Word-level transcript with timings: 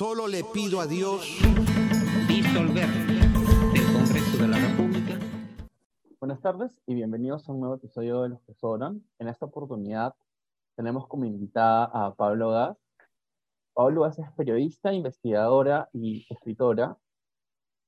Solo 0.00 0.28
le 0.28 0.42
pido 0.44 0.80
a 0.80 0.86
Dios 0.86 1.20
disolver 2.26 2.88
del 2.88 3.92
Congreso 3.92 4.38
de 4.38 4.48
la 4.48 4.56
República. 4.56 5.18
Buenas 6.18 6.40
tardes 6.40 6.80
y 6.86 6.94
bienvenidos 6.94 7.46
a 7.46 7.52
un 7.52 7.60
nuevo 7.60 7.74
episodio 7.74 8.22
de 8.22 8.30
Los 8.30 8.40
que 8.40 8.54
Sobran. 8.54 9.04
En 9.18 9.28
esta 9.28 9.44
oportunidad 9.44 10.14
tenemos 10.74 11.06
como 11.06 11.26
invitada 11.26 11.84
a 11.92 12.14
Pablo 12.14 12.48
Gas. 12.48 12.78
Pablo 13.74 14.00
Gas 14.00 14.18
es 14.20 14.32
periodista, 14.38 14.90
investigadora 14.90 15.90
y 15.92 16.26
escritora. 16.30 16.96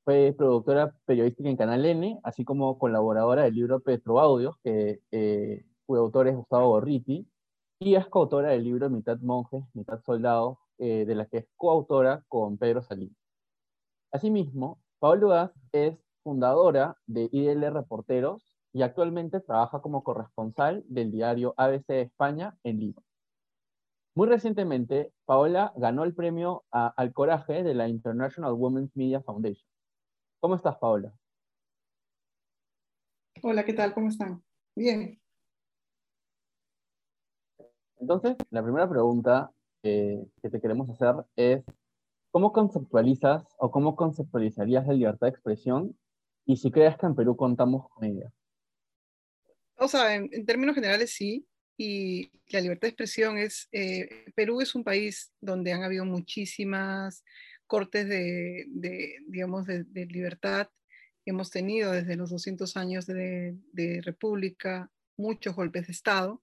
Fue 0.05 0.35
productora 0.37 0.95
periodística 1.07 1.49
en 1.49 1.57
Canal 1.57 1.87
N, 1.87 2.21
así 2.25 2.45
como 2.45 2.79
colaboradora 2.79 3.45
del 3.45 3.55
libro 3.55 3.81
Petroaudios, 3.81 4.59
que 4.63 5.01
eh, 5.13 5.65
fue 5.87 5.99
autor 5.99 6.29
es 6.29 6.37
Gustavo 6.37 6.69
Borriti, 6.69 7.27
y 7.79 7.95
es 7.95 8.07
coautora 8.09 8.51
del 8.51 8.65
libro 8.65 8.91
Mitad 8.91 9.19
Monjes, 9.21 9.65
Mitad 9.73 10.03
Soldados, 10.05 10.59
eh, 10.85 11.05
de 11.07 11.15
la 11.15 11.27
que 11.27 11.37
es 11.39 11.47
coautora 11.57 12.25
con 12.27 12.59
Pedro 12.59 12.83
Salín. 12.83 13.17
Asimismo, 14.11 14.81
Pablo 14.99 15.29
Gas 15.29 15.53
es 15.71 15.97
fundadora 16.25 16.97
de 17.07 17.29
IDL 17.31 17.73
Reporteros 17.73 18.59
y 18.73 18.83
actualmente 18.83 19.39
trabaja 19.39 19.81
como 19.81 20.03
corresponsal 20.03 20.83
del 20.89 21.13
diario 21.13 21.55
ABC 21.57 21.87
de 21.87 22.01
España 22.01 22.59
en 22.65 22.81
Lima. 22.81 23.01
Muy 24.17 24.27
recientemente, 24.27 25.13
Paola 25.25 25.73
ganó 25.77 26.03
el 26.03 26.17
premio 26.17 26.65
al 26.73 27.13
coraje 27.13 27.63
de 27.63 27.75
la 27.75 27.87
International 27.87 28.53
Women's 28.53 28.91
Media 28.97 29.23
Foundation. 29.23 29.69
¿Cómo 30.41 30.57
estás, 30.57 30.79
Paola? 30.79 31.15
Hola, 33.41 33.65
¿qué 33.65 33.73
tal? 33.73 33.95
¿Cómo 33.95 34.09
están? 34.09 34.43
Bien. 34.75 35.21
Entonces, 38.01 38.37
la 38.51 38.65
primera 38.65 38.89
pregunta 38.89 39.53
que 39.83 40.51
te 40.51 40.61
queremos 40.61 40.89
hacer 40.91 41.15
es, 41.37 41.63
¿cómo 42.31 42.53
conceptualizas 42.53 43.45
o 43.59 43.71
cómo 43.71 43.97
conceptualizarías 43.97 44.87
la 44.87 44.95
libertad 44.95 45.27
de 45.27 45.33
expresión 45.33 45.99
y 46.47 46.57
si 46.57 46.71
crees 46.71 46.97
que 46.97 47.07
en 47.07 47.15
Perú 47.15 47.37
contamos 47.37 47.89
con 47.91 48.05
ella? 48.05 48.33
O 49.77 49.89
sea, 49.89 50.15
en, 50.15 50.47
términos 50.47 50.77
generales 50.77 51.13
sí, 51.13 51.47
y 51.77 52.31
la 52.49 52.61
libertad 52.61 52.83
de 52.83 52.91
expresión 52.91 53.39
es, 53.39 53.69
eh, 53.73 54.27
Perú 54.37 54.61
es 54.61 54.75
un 54.75 54.85
país 54.85 55.33
donde 55.41 55.73
han 55.73 55.83
habido 55.83 56.05
muchísimas 56.05 57.25
cortes 57.67 58.07
de, 58.09 58.67
digamos, 59.27 59.67
de, 59.67 60.07
libertad. 60.07 60.69
Hemos 61.25 61.51
tenido 61.51 61.91
desde 61.91 62.17
los 62.17 62.31
200 62.31 62.77
años 62.77 63.07
de, 63.07 63.57
república 64.05 64.91
muchos 65.17 65.57
golpes 65.57 65.87
de 65.87 65.93
Estado 65.93 66.43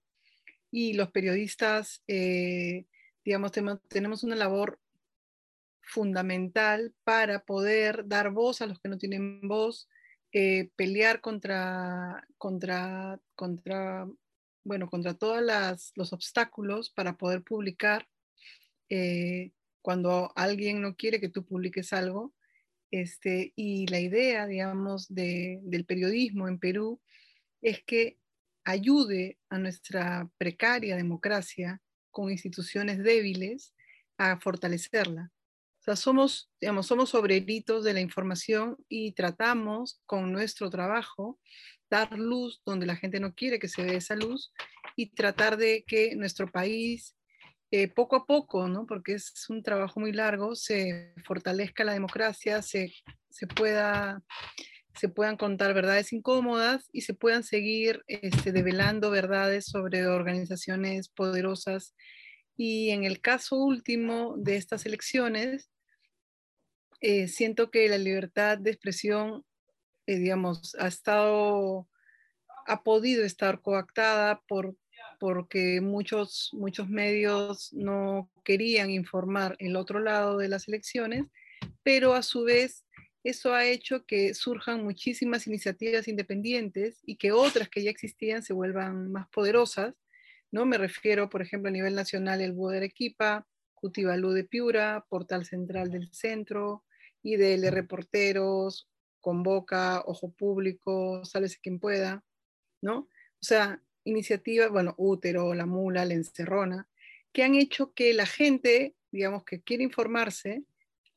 y 0.70 0.92
los 0.92 1.10
periodistas 1.10 2.02
eh, 2.08 2.84
digamos, 3.24 3.52
tenemos 3.88 4.24
una 4.24 4.36
labor 4.36 4.78
fundamental 5.82 6.94
para 7.04 7.44
poder 7.44 8.06
dar 8.06 8.30
voz 8.30 8.62
a 8.62 8.66
los 8.66 8.80
que 8.80 8.88
no 8.88 8.98
tienen 8.98 9.46
voz, 9.48 9.88
eh, 10.32 10.70
pelear 10.76 11.20
contra, 11.20 12.26
contra, 12.38 13.20
contra, 13.34 14.08
bueno, 14.64 14.88
contra 14.88 15.14
todos 15.14 15.42
los 15.96 16.12
obstáculos 16.12 16.90
para 16.90 17.16
poder 17.16 17.42
publicar. 17.42 18.08
Eh, 18.88 19.52
cuando 19.82 20.32
alguien 20.36 20.80
no 20.82 20.94
quiere 20.94 21.20
que 21.20 21.28
tú 21.28 21.44
publiques 21.44 21.92
algo, 21.92 22.34
este, 22.90 23.52
y 23.56 23.86
la 23.86 24.00
idea, 24.00 24.46
digamos, 24.46 25.06
del 25.08 25.84
periodismo 25.86 26.48
en 26.48 26.58
Perú 26.58 27.00
es 27.62 27.82
que 27.84 28.18
ayude 28.64 29.38
a 29.48 29.58
nuestra 29.58 30.28
precaria 30.38 30.96
democracia 30.96 31.80
con 32.10 32.30
instituciones 32.30 33.02
débiles 33.02 33.74
a 34.18 34.38
fortalecerla. 34.38 35.32
O 35.80 35.82
sea, 35.82 35.96
somos, 35.96 36.50
digamos, 36.60 36.86
somos 36.86 37.14
obreritos 37.14 37.84
de 37.84 37.94
la 37.94 38.00
información 38.00 38.76
y 38.88 39.12
tratamos 39.12 40.02
con 40.04 40.30
nuestro 40.30 40.68
trabajo 40.68 41.38
dar 41.90 42.18
luz 42.18 42.62
donde 42.64 42.86
la 42.86 42.96
gente 42.96 43.18
no 43.18 43.34
quiere 43.34 43.58
que 43.58 43.68
se 43.68 43.82
vea 43.82 43.94
esa 43.94 44.14
luz 44.14 44.52
y 44.94 45.10
tratar 45.10 45.56
de 45.56 45.84
que 45.86 46.14
nuestro 46.16 46.50
país 46.50 47.16
eh, 47.72 47.88
poco 47.88 48.16
a 48.16 48.26
poco, 48.26 48.68
¿no? 48.68 48.84
porque 48.86 49.14
es 49.14 49.48
un 49.48 49.62
trabajo 49.62 50.00
muy 50.00 50.12
largo, 50.12 50.54
se 50.54 51.14
fortalezca 51.24 51.84
la 51.84 51.92
democracia, 51.92 52.62
se, 52.62 52.92
se, 53.28 53.46
pueda, 53.46 54.22
se 55.00 55.08
puedan 55.08 55.38
contar 55.38 55.72
verdades 55.72 56.12
incómodas 56.12 56.90
y 56.92 57.00
se 57.00 57.14
puedan 57.14 57.42
seguir 57.42 58.04
este, 58.06 58.52
develando 58.52 59.10
verdades 59.10 59.64
sobre 59.64 60.06
organizaciones 60.06 61.08
poderosas. 61.08 61.94
Y 62.54 62.90
en 62.90 63.04
el 63.04 63.22
caso 63.22 63.56
último 63.56 64.34
de 64.36 64.56
estas 64.56 64.84
elecciones, 64.84 65.70
eh, 67.00 67.28
siento 67.28 67.70
que 67.70 67.88
la 67.88 67.96
libertad 67.96 68.58
de 68.58 68.72
expresión, 68.72 69.42
eh, 70.06 70.18
digamos, 70.18 70.74
ha 70.78 70.88
estado, 70.88 71.88
ha 72.66 72.82
podido 72.82 73.24
estar 73.24 73.62
coactada 73.62 74.42
por, 74.46 74.76
porque 75.18 75.80
muchos, 75.80 76.50
muchos 76.52 76.90
medios 76.90 77.72
no 77.72 78.30
querían 78.44 78.90
informar 78.90 79.56
el 79.60 79.76
otro 79.76 79.98
lado 79.98 80.36
de 80.36 80.48
las 80.48 80.68
elecciones, 80.68 81.24
pero 81.82 82.12
a 82.12 82.22
su 82.22 82.44
vez 82.44 82.84
eso 83.22 83.54
ha 83.54 83.66
hecho 83.66 84.06
que 84.06 84.34
surjan 84.34 84.82
muchísimas 84.82 85.46
iniciativas 85.46 86.08
independientes 86.08 87.00
y 87.04 87.16
que 87.16 87.32
otras 87.32 87.68
que 87.68 87.82
ya 87.82 87.90
existían 87.90 88.42
se 88.42 88.52
vuelvan 88.52 89.12
más 89.12 89.28
poderosas. 89.28 89.94
¿no? 90.50 90.64
Me 90.64 90.78
refiero, 90.78 91.28
por 91.28 91.42
ejemplo, 91.42 91.68
a 91.68 91.72
nivel 91.72 91.94
nacional, 91.94 92.40
el 92.40 92.52
Búho 92.52 92.70
de 92.70 92.78
Arequipa, 92.78 93.46
Cutibalú 93.74 94.30
de 94.32 94.44
Piura, 94.44 95.04
Portal 95.08 95.44
Central 95.44 95.90
del 95.90 96.12
Centro, 96.12 96.84
IDL 97.22 97.70
Reporteros, 97.70 98.88
Convoca, 99.20 100.02
Ojo 100.06 100.32
Público, 100.32 101.24
Sálvese 101.24 101.58
quien 101.62 101.78
pueda, 101.78 102.24
¿no? 102.80 103.00
O 103.00 103.42
sea, 103.42 103.82
iniciativas, 104.04 104.70
bueno, 104.70 104.94
Útero, 104.96 105.54
La 105.54 105.66
Mula, 105.66 106.04
La 106.04 106.14
Encerrona, 106.14 106.88
que 107.32 107.42
han 107.42 107.54
hecho 107.54 107.92
que 107.92 108.12
la 108.14 108.26
gente, 108.26 108.96
digamos, 109.10 109.44
que 109.44 109.62
quiere 109.62 109.84
informarse, 109.84 110.64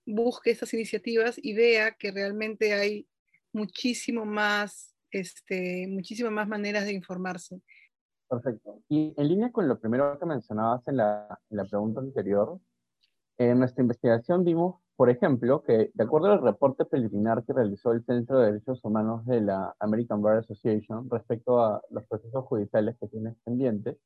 busque 0.06 0.52
estas 0.52 0.74
iniciativas 0.74 1.40
y 1.41 1.53
vea 1.53 1.96
que 1.96 2.12
realmente 2.12 2.74
hay 2.74 3.08
muchísimo 3.53 4.25
más, 4.25 4.96
este, 5.12 5.88
más 6.31 6.47
maneras 6.47 6.86
de 6.86 6.94
informarse. 6.94 7.62
Perfecto. 8.28 8.81
Y 8.90 9.13
en 9.16 9.28
línea 9.28 9.52
con 9.52 9.68
lo 9.68 9.80
primero 9.80 10.18
que 10.19 10.25
mencionabas 10.25 10.88
en 10.88 10.97
la, 10.97 11.40
pregunta 11.69 12.02
anterior, 12.02 12.59
en 13.38 13.59
nuestra 13.59 13.81
investigación 13.81 14.44
vimos, 14.44 14.81
por 14.96 15.09
ejemplo, 15.09 15.63
que 15.63 15.92
de 15.94 16.03
acuerdo 16.03 16.31
al 16.31 16.42
reporte 16.42 16.86
preliminar 16.86 17.44
que 17.46 17.53
realizó 17.53 17.92
el 17.92 18.03
Centro 18.06 18.40
de 18.40 18.47
Derechos 18.47 18.84
Humanos 18.84 19.25
de 19.25 19.42
la 19.42 19.75
American 19.80 20.22
Bar 20.22 20.38
Association 20.38 21.09
respecto 21.09 21.63
a 21.63 21.81
los 21.90 22.06
procesos 22.08 22.46
judiciales 22.46 22.96
que 23.00 23.08
tiene 23.08 23.36
pendientes, 23.44 23.97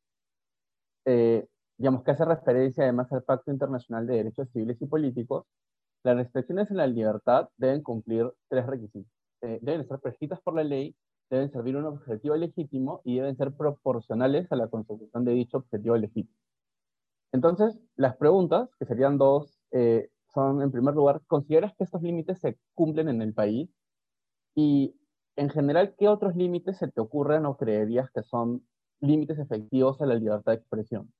eh, 1.06 1.48
digamos 1.78 2.04
que 2.04 2.12
hace 2.12 2.26
referencia 2.26 2.84
además 2.84 3.12
al 3.14 3.24
Pacto 3.24 3.52
Internacional 3.52 4.08
de 4.08 4.16
Derechos 4.16 4.50
Civiles 4.52 4.82
y 4.82 4.88
Políticos, 4.88 5.46
las 6.08 6.16
restricciones 6.16 6.72
en 6.72 6.78
la 6.78 6.88
libertad 6.88 7.50
deben 7.58 7.84
cumplir 7.84 8.32
tres 8.48 8.66
requisitos. 8.66 9.12
Eh, 9.42 9.60
deben 9.62 9.82
estar 9.82 10.00
prescritas 10.00 10.40
por 10.40 10.56
la 10.56 10.64
ley, 10.64 10.96
deben 11.30 11.52
servir 11.52 11.76
un 11.76 11.84
objetivo 11.84 12.34
legítimo 12.38 13.02
y 13.04 13.18
deben 13.18 13.36
ser 13.36 13.52
proporcionales 13.52 14.50
a 14.52 14.56
la 14.56 14.70
consecución 14.70 15.26
de 15.26 15.34
dicho 15.34 15.58
objetivo 15.58 15.98
legítimo. 15.98 16.34
Entonces, 17.34 17.78
las 17.98 18.16
preguntas, 18.16 18.70
que 18.80 18.86
serían 18.86 19.18
dos, 19.18 19.60
eh, 19.72 20.10
son, 20.34 20.62
en 20.62 20.72
primer 20.72 20.96
lugar, 20.96 21.22
¿consideras 21.28 21.76
que 21.76 21.84
estos 21.84 22.02
límites 22.02 22.40
se 22.40 22.58
cumplen 22.74 23.10
en 23.10 23.22
el 23.22 23.34
país? 23.34 23.70
Y, 24.56 24.96
en 25.36 25.50
general, 25.50 25.94
¿qué 25.98 26.08
otros 26.08 26.38
límites 26.38 26.78
se 26.78 26.88
te 26.88 27.02
ocurren 27.02 27.46
o 27.46 27.58
creerías 27.58 28.10
que 28.12 28.24
son 28.24 28.66
límites 29.02 29.40
efectivos 29.40 30.02
a 30.02 30.06
la 30.06 30.16
libertad 30.16 30.54
de 30.54 30.60
expresión? 30.60 31.12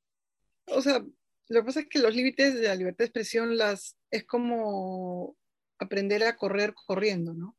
O 0.74 0.82
sea, 0.82 1.04
lo 1.50 1.62
que 1.62 1.66
pasa 1.66 1.80
es 1.82 1.88
que 1.88 2.00
los 2.00 2.16
límites 2.16 2.56
de 2.56 2.68
la 2.68 2.76
libertad 2.76 3.00
de 3.00 3.06
expresión 3.06 3.58
las, 3.58 3.98
es 4.12 4.26
como 4.26 5.38
aprender 5.80 6.24
a 6.24 6.36
correr 6.36 6.74
corriendo, 6.74 7.34
¿no? 7.34 7.56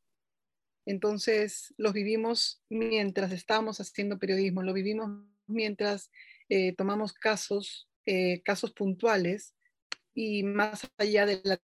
Entonces, 0.86 1.74
los 1.76 1.92
vivimos 1.92 2.62
mientras 2.70 3.32
estamos 3.32 3.78
haciendo 3.80 4.18
periodismo, 4.18 4.62
lo 4.62 4.72
vivimos 4.72 5.10
mientras 5.46 6.10
eh, 6.48 6.74
tomamos 6.76 7.12
casos, 7.12 7.88
eh, 8.06 8.42
casos 8.42 8.72
puntuales 8.72 9.54
y 10.14 10.42
más 10.44 10.90
allá 10.96 11.26
de 11.26 11.40
la 11.44 11.60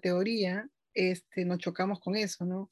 teoría, 0.00 0.68
este, 0.94 1.44
nos 1.44 1.58
chocamos 1.58 2.00
con 2.00 2.14
eso, 2.16 2.44
¿no? 2.44 2.70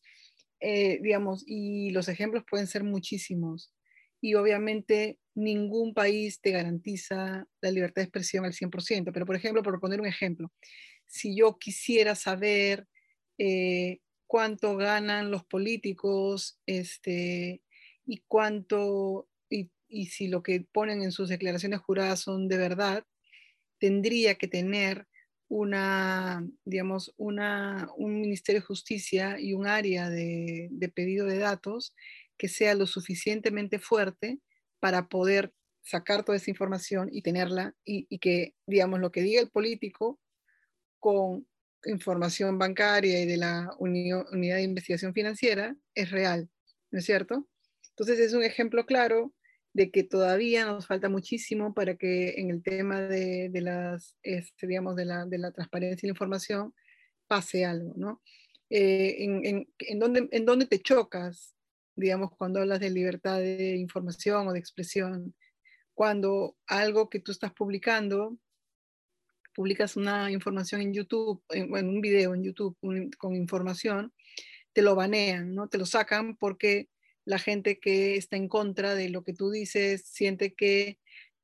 Eh, 0.61 0.99
digamos, 1.03 1.43
y 1.47 1.91
los 1.91 2.09
ejemplos 2.09 2.45
pueden 2.49 2.67
ser 2.67 2.85
muchísimos. 2.85 3.73
Y 4.21 4.35
obviamente 4.35 5.19
ningún 5.41 5.95
país 5.95 6.41
te 6.41 6.51
garantiza 6.51 7.47
la 7.61 7.71
libertad 7.71 8.03
de 8.03 8.05
expresión 8.05 8.45
al 8.45 8.53
100%, 8.53 9.13
pero 9.13 9.27
por 9.27 9.37
ejemplo, 9.37 9.63
por 9.63 9.81
poner 9.81 10.01
un 10.01 10.07
ejemplo, 10.07 10.53
si 11.07 11.37
yo 11.37 11.59
quisiera 11.59 12.15
saber 12.15 12.87
eh, 13.39 14.01
cuánto 14.27 14.77
ganan 14.77 15.31
los 15.31 15.45
políticos 15.45 16.61
este, 16.67 17.63
y 18.07 18.23
cuánto, 18.29 19.29
y, 19.49 19.71
si 20.07 20.29
lo 20.29 20.43
que 20.43 20.61
ponen 20.61 21.03
en 21.03 21.11
sus 21.11 21.29
declaraciones 21.29 21.81
juradas 21.81 22.21
son 22.21 22.47
de 22.47 22.59
verdad, 22.59 23.05
tendría 23.79 24.37
que 24.37 24.47
tener 24.47 25.07
una, 25.49 26.47
digamos, 26.65 27.13
una, 27.17 27.89
un 27.97 28.21
Ministerio 28.21 28.61
de 28.61 28.67
Justicia 28.67 29.41
y 29.41 29.53
un 29.53 29.67
área 29.67 30.09
de, 30.09 30.69
de 30.71 30.89
pedido 30.89 31.27
de 31.27 31.39
datos 31.39 31.95
que 32.39 32.49
sea 32.49 32.75
lo 32.75 32.87
suficientemente 32.87 33.81
fuerte 33.81 34.39
para 34.81 35.09
poder 35.09 35.53
sacar 35.83 36.25
toda 36.25 36.37
esa 36.37 36.51
información 36.51 37.09
y 37.13 37.23
tenerla 37.23 37.75
y, 37.85 38.07
y, 38.09 38.19
que, 38.19 38.55
digamos, 38.67 39.01
lo 39.01 39.11
que 39.13 39.23
diga 39.23 39.41
el 39.41 39.51
político 39.51 40.21
con 40.99 41.47
información 41.85 42.59
bancaria 42.59 43.21
y 43.21 43.27
de 43.27 43.37
la 43.37 43.71
unidad 43.79 44.27
de 44.31 44.63
investigación 44.63 45.15
financiera 45.15 45.75
es 45.95 46.11
real, 46.11 46.51
¿no 46.91 46.99
es 46.99 47.07
cierto? 47.07 47.49
Entonces 47.91 48.19
es 48.21 48.35
un 48.35 48.43
ejemplo 48.43 48.85
claro 48.87 49.33
de 49.73 49.91
que 49.91 50.03
todavía 50.03 50.67
nos 50.67 50.87
falta 50.87 51.09
muchísimo 51.09 51.75
para 51.75 51.97
que 51.97 52.35
en 52.41 52.51
el 52.51 52.63
tema 52.63 53.01
de, 53.03 53.49
de 53.51 53.61
las, 53.61 54.17
este, 54.23 54.67
digamos, 54.67 54.97
de 54.97 55.05
la, 55.05 55.27
de 55.27 55.39
la, 55.39 55.53
transparencia 55.53 56.07
y 56.07 56.09
la 56.09 56.13
información 56.13 56.75
pase 57.29 57.65
algo, 57.65 57.95
¿no? 57.97 58.21
Eh, 58.69 59.17
en, 59.25 59.45
en, 59.45 59.69
en, 59.79 59.99
dónde, 59.99 60.29
¿En 60.33 60.45
dónde 60.45 60.67
te 60.67 60.81
chocas, 60.81 61.55
digamos, 62.01 62.31
cuando 62.37 62.61
hablas 62.61 62.81
de 62.81 62.91
libertad 62.91 63.39
de 63.39 63.77
información 63.77 64.49
o 64.49 64.53
de 64.53 64.59
expresión? 64.59 65.35
Cuando 65.95 66.57
algo 66.67 67.09
que 67.09 67.21
tú 67.21 67.33
estás 67.33 67.53
publicando 67.53 68.39
publicas 69.55 69.97
una 69.97 70.31
información 70.31 70.81
en 70.81 70.95
YouTube, 70.95 71.43
en, 71.51 71.77
en 71.77 71.89
un 71.89 72.01
video 72.01 72.35
en 72.35 72.43
YouTube 72.43 72.77
un, 72.81 73.11
con 73.11 73.35
información, 73.35 74.13
te 74.73 74.83
lo 74.83 74.95
banean, 74.95 75.55
¿no? 75.55 75.69
Te 75.69 75.79
lo 75.79 75.87
sacan 75.87 76.37
porque 76.37 76.89
la 77.25 77.39
gente 77.39 77.79
que 77.79 78.17
está 78.17 78.37
en 78.37 78.49
contra 78.49 78.95
de 78.95 79.09
lo 79.09 79.23
que 79.23 79.35
tú 79.35 79.51
dices 79.51 80.07
siente 80.07 80.55
que 80.55 80.99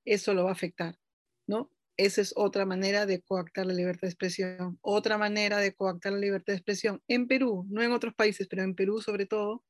eso 0.05 0.35
lo 0.35 0.45
va 0.45 0.51
a 0.51 0.55
afectar, 0.55 0.99
¿no? 1.47 1.71
Esa 1.97 2.21
es 2.21 2.35
otra 2.37 2.67
manera 2.67 3.07
de 3.07 3.23
coactar 3.23 3.67
la 3.67 3.73
libertad 3.73 4.03
de 4.03 4.09
expresión. 4.09 4.79
Otra 4.83 5.17
manera 5.17 5.59
de 5.59 5.75
coactar 5.75 6.13
la 6.13 6.19
libertad 6.19 6.53
de 6.53 6.59
expresión 6.59 7.03
en 7.09 7.27
Perú, 7.27 7.67
no 7.71 7.83
en 7.83 7.93
otros 7.93 8.15
países, 8.15 8.47
pero 8.49 8.63
en 8.63 8.75
Perú 8.75 9.01
sobre 9.01 9.27
todo, 9.27 9.65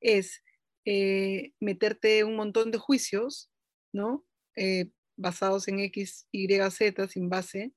es 0.00 0.42
eh, 0.84 1.52
meterte 1.60 2.24
un 2.24 2.36
montón 2.36 2.70
de 2.70 2.78
juicios, 2.78 3.50
¿no? 3.92 4.26
Eh, 4.56 4.90
basados 5.16 5.68
en 5.68 5.80
X, 5.80 6.26
Y, 6.32 6.48
Z, 6.70 7.08
sin 7.08 7.28
base, 7.28 7.72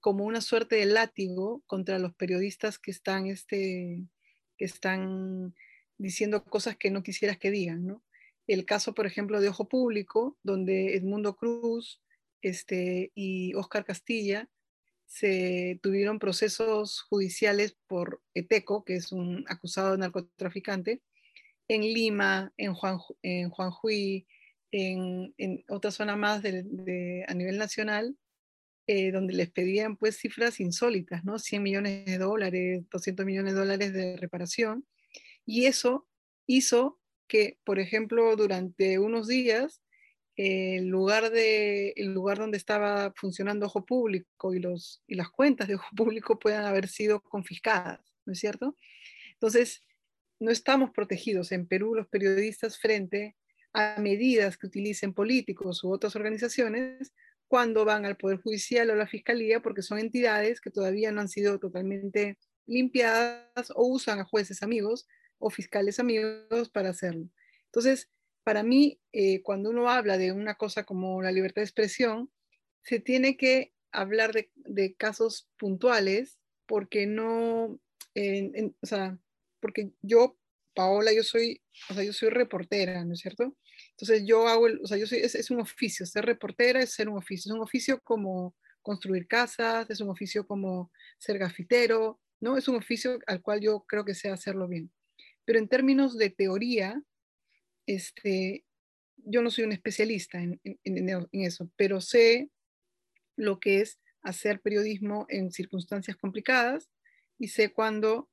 como 0.00 0.24
una 0.24 0.40
suerte 0.40 0.76
de 0.76 0.86
látigo 0.86 1.62
contra 1.66 1.98
los 1.98 2.14
periodistas 2.14 2.78
que 2.78 2.92
están, 2.92 3.26
este, 3.26 4.04
que 4.56 4.64
están 4.64 5.54
diciendo 5.98 6.44
cosas 6.44 6.76
que 6.76 6.90
no 6.90 7.02
quisieras 7.02 7.38
que 7.38 7.50
digan, 7.50 7.86
¿no? 7.86 8.04
El 8.46 8.64
caso, 8.64 8.94
por 8.94 9.06
ejemplo, 9.06 9.40
de 9.40 9.48
Ojo 9.48 9.68
Público, 9.68 10.38
donde 10.44 10.94
Edmundo 10.94 11.36
Cruz 11.36 12.00
este, 12.42 13.10
y 13.14 13.54
Oscar 13.54 13.84
Castilla 13.84 14.48
se 15.06 15.80
tuvieron 15.82 16.18
procesos 16.18 17.02
judiciales 17.02 17.76
por 17.86 18.22
Eteco, 18.34 18.84
que 18.84 18.96
es 18.96 19.12
un 19.12 19.44
acusado 19.48 19.92
de 19.92 19.98
narcotraficante, 19.98 21.02
en 21.68 21.82
Lima, 21.82 22.52
en, 22.56 22.74
Juan, 22.74 22.98
en 23.22 23.50
Juanjuy, 23.50 24.26
en, 24.70 25.34
en 25.38 25.64
otra 25.68 25.90
zona 25.90 26.16
más 26.16 26.42
de, 26.42 27.24
a 27.28 27.34
nivel 27.34 27.58
nacional, 27.58 28.16
eh, 28.86 29.10
donde 29.10 29.34
les 29.34 29.50
pedían 29.50 29.96
pues 29.96 30.16
cifras 30.18 30.60
insólitas, 30.60 31.24
¿no? 31.24 31.38
100 31.38 31.62
millones 31.62 32.04
de 32.06 32.18
dólares, 32.18 32.84
200 32.90 33.26
millones 33.26 33.54
de 33.54 33.60
dólares 33.60 33.92
de 33.92 34.16
reparación. 34.16 34.86
Y 35.44 35.66
eso 35.66 36.06
hizo 36.46 37.00
que, 37.26 37.58
por 37.64 37.78
ejemplo, 37.80 38.36
durante 38.36 38.98
unos 38.98 39.26
días, 39.26 39.82
eh, 40.36 40.76
el, 40.76 40.88
lugar 40.88 41.30
de, 41.30 41.94
el 41.96 42.12
lugar 42.12 42.38
donde 42.38 42.58
estaba 42.58 43.12
funcionando 43.16 43.66
Ojo 43.66 43.86
Público 43.86 44.54
y, 44.54 44.60
los, 44.60 45.02
y 45.06 45.14
las 45.14 45.30
cuentas 45.30 45.66
de 45.66 45.76
Ojo 45.76 45.88
Público 45.96 46.38
puedan 46.38 46.64
haber 46.64 46.88
sido 46.88 47.20
confiscadas, 47.20 48.00
¿no 48.26 48.34
es 48.34 48.38
cierto? 48.38 48.76
Entonces, 49.32 49.85
no 50.38 50.50
estamos 50.50 50.90
protegidos 50.90 51.52
en 51.52 51.66
Perú 51.66 51.94
los 51.94 52.08
periodistas 52.08 52.78
frente 52.78 53.36
a 53.72 54.00
medidas 54.00 54.56
que 54.56 54.66
utilicen 54.66 55.12
políticos 55.12 55.84
u 55.84 55.90
otras 55.92 56.16
organizaciones 56.16 57.12
cuando 57.48 57.84
van 57.84 58.04
al 58.04 58.16
Poder 58.16 58.40
Judicial 58.40 58.90
o 58.90 58.96
la 58.96 59.06
Fiscalía, 59.06 59.60
porque 59.60 59.82
son 59.82 59.98
entidades 59.98 60.60
que 60.60 60.70
todavía 60.70 61.12
no 61.12 61.20
han 61.20 61.28
sido 61.28 61.58
totalmente 61.58 62.38
limpiadas 62.66 63.70
o 63.74 63.86
usan 63.86 64.18
a 64.18 64.24
jueces 64.24 64.62
amigos 64.62 65.06
o 65.38 65.50
fiscales 65.50 66.00
amigos 66.00 66.70
para 66.70 66.90
hacerlo. 66.90 67.28
Entonces, 67.66 68.10
para 68.42 68.62
mí, 68.62 69.00
eh, 69.12 69.42
cuando 69.42 69.70
uno 69.70 69.90
habla 69.90 70.18
de 70.18 70.32
una 70.32 70.54
cosa 70.54 70.84
como 70.84 71.22
la 71.22 71.32
libertad 71.32 71.62
de 71.62 71.66
expresión, 71.66 72.30
se 72.82 73.00
tiene 73.00 73.36
que 73.36 73.72
hablar 73.92 74.32
de, 74.54 74.94
casos 74.94 75.48
puntuales, 75.58 76.38
porque 76.66 77.06
no, 77.06 77.78
en, 78.14 78.74
o 78.80 78.86
sea, 78.86 79.18
porque 79.60 79.90
yo, 80.02 80.38
Paola, 80.74 81.12
yo 81.12 81.22
soy, 81.22 81.60
o 81.90 81.94
sea, 81.94 82.04
yo 82.04 82.12
soy 82.12 82.30
reportera, 82.30 83.04
¿no 83.04 83.14
es 83.14 83.20
cierto? 83.20 83.56
Entonces 83.90 84.24
yo 84.26 84.46
hago, 84.48 84.66
el, 84.66 84.80
o 84.82 84.86
sea, 84.86 84.98
yo 84.98 85.06
soy, 85.06 85.18
es, 85.18 85.34
es, 85.34 85.50
un 85.50 85.60
oficio, 85.60 86.06
ser 86.06 86.26
reportera 86.26 86.80
es 86.80 86.92
ser 86.92 87.08
un 87.08 87.18
oficio, 87.18 87.50
es 87.50 87.56
un 87.56 87.62
oficio 87.62 88.00
como 88.02 88.54
construir 88.82 89.26
casas, 89.26 89.90
es 89.90 90.00
un 90.00 90.10
oficio 90.10 90.46
como 90.46 90.92
ser 91.18 91.38
gafitero, 91.38 92.20
¿no? 92.40 92.56
Es 92.56 92.68
un 92.68 92.76
oficio 92.76 93.18
al 93.26 93.42
cual 93.42 93.60
yo 93.60 93.84
creo 93.88 94.04
que 94.04 94.14
sé 94.14 94.28
hacerlo 94.28 94.68
bien. 94.68 94.92
Pero 95.44 95.58
en 95.58 95.68
términos 95.68 96.16
de 96.18 96.30
teoría, 96.30 97.02
este, 97.86 98.64
yo 99.16 99.42
no 99.42 99.50
soy 99.50 99.64
un 99.64 99.72
especialista 99.72 100.40
en, 100.40 100.60
en, 100.62 100.78
en 100.84 101.28
eso, 101.32 101.70
pero 101.76 102.00
sé 102.00 102.50
lo 103.36 103.60
que 103.60 103.80
es 103.80 103.98
hacer 104.22 104.60
periodismo 104.60 105.26
en 105.28 105.52
circunstancias 105.52 106.16
complicadas 106.16 106.90
y 107.38 107.48
sé 107.48 107.72
cuándo 107.72 108.28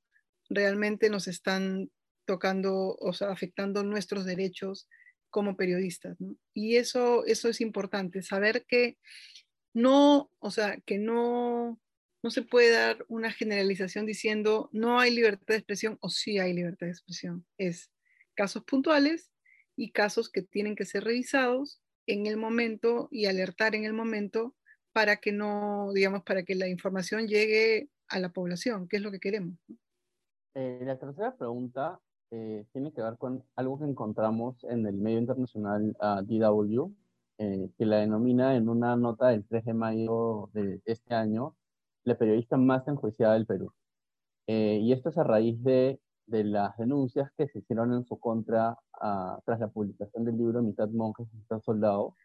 realmente 0.53 1.09
nos 1.09 1.27
están 1.27 1.89
tocando, 2.25 2.95
o 2.99 3.13
sea, 3.13 3.29
afectando 3.31 3.83
nuestros 3.83 4.25
derechos 4.25 4.87
como 5.29 5.57
periodistas. 5.57 6.17
Y 6.53 6.77
eso, 6.77 7.25
eso 7.25 7.49
es 7.49 7.59
importante, 7.61 8.21
saber 8.21 8.65
que 8.67 8.97
no, 9.73 10.29
o 10.39 10.51
sea, 10.51 10.79
que 10.85 10.97
no, 10.99 11.79
no 12.21 12.29
se 12.29 12.43
puede 12.43 12.71
dar 12.71 13.03
una 13.07 13.31
generalización 13.31 14.05
diciendo 14.05 14.69
no 14.71 14.99
hay 14.99 15.11
libertad 15.11 15.47
de 15.47 15.57
expresión 15.57 15.97
o 16.01 16.09
sí 16.09 16.39
hay 16.39 16.53
libertad 16.53 16.87
de 16.87 16.93
expresión. 16.93 17.45
Es 17.57 17.91
casos 18.35 18.63
puntuales 18.63 19.31
y 19.75 19.91
casos 19.91 20.29
que 20.29 20.43
tienen 20.43 20.75
que 20.75 20.85
ser 20.85 21.03
revisados 21.03 21.81
en 22.05 22.27
el 22.27 22.37
momento 22.37 23.07
y 23.11 23.25
alertar 23.25 23.75
en 23.75 23.85
el 23.85 23.93
momento 23.93 24.55
para 24.91 25.17
que 25.17 25.31
no, 25.31 25.91
digamos, 25.93 26.23
para 26.23 26.43
que 26.43 26.55
la 26.55 26.67
información 26.67 27.27
llegue 27.27 27.89
a 28.07 28.19
la 28.19 28.29
población, 28.29 28.87
que 28.87 28.97
es 28.97 29.01
lo 29.01 29.11
que 29.11 29.19
queremos. 29.19 29.57
Eh, 30.55 30.79
la 30.83 30.97
tercera 30.97 31.35
pregunta 31.35 31.99
eh, 32.31 32.65
tiene 32.71 32.91
que 32.93 33.01
ver 33.01 33.17
con 33.17 33.43
algo 33.55 33.79
que 33.79 33.85
encontramos 33.85 34.63
en 34.65 34.85
el 34.85 34.95
medio 34.95 35.19
internacional 35.19 35.89
uh, 35.91 35.95
ah, 35.99 36.21
DW, 36.23 36.91
eh, 37.39 37.69
que 37.77 37.85
la 37.85 37.97
denomina 37.97 38.55
en 38.55 38.69
una 38.69 38.95
nota 38.95 39.29
del 39.29 39.45
3 39.47 39.65
de 39.65 39.73
mayo 39.73 40.49
de 40.53 40.81
este 40.85 41.15
año 41.15 41.55
la 42.03 42.17
periodista 42.17 42.57
más 42.57 42.87
enjuiciada 42.87 43.33
del 43.33 43.45
Perú. 43.45 43.71
Eh, 44.47 44.79
y 44.81 44.91
esto 44.93 45.09
es 45.09 45.17
a 45.17 45.23
raíz 45.23 45.61
de, 45.63 45.99
de, 46.27 46.43
las 46.43 46.77
denuncias 46.77 47.31
que 47.37 47.47
se 47.47 47.59
hicieron 47.59 47.93
en 47.93 48.05
su 48.05 48.19
contra 48.19 48.71
uh, 49.01 49.41
tras 49.45 49.59
la 49.59 49.69
publicación 49.69 50.25
del 50.25 50.37
libro 50.37 50.61
Mitad 50.61 50.89
Monjes, 50.89 51.27
Mitad 51.33 51.61
Soldado. 51.61 52.15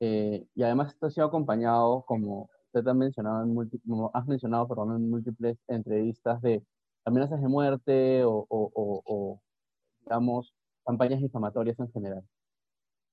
Eh, 0.00 0.46
y 0.54 0.62
además 0.62 0.92
esto 0.92 1.06
ha 1.06 1.10
sido 1.10 1.26
acompañado, 1.26 2.04
como 2.06 2.50
usted 2.66 2.86
ha 2.86 2.94
mencionado 2.94 3.42
en, 3.44 4.10
has 4.12 4.26
mencionado 4.26 4.68
perdón, 4.68 4.96
en 4.96 5.10
múltiples 5.10 5.58
entrevistas 5.68 6.42
de 6.42 6.62
amenazas 7.04 7.40
de 7.40 7.48
muerte 7.48 8.24
o, 8.24 8.46
o, 8.48 8.70
o, 8.74 9.02
o 9.04 9.40
digamos, 10.00 10.54
campañas 10.84 11.20
difamatorias 11.20 11.78
en 11.78 11.90
general. 11.92 12.24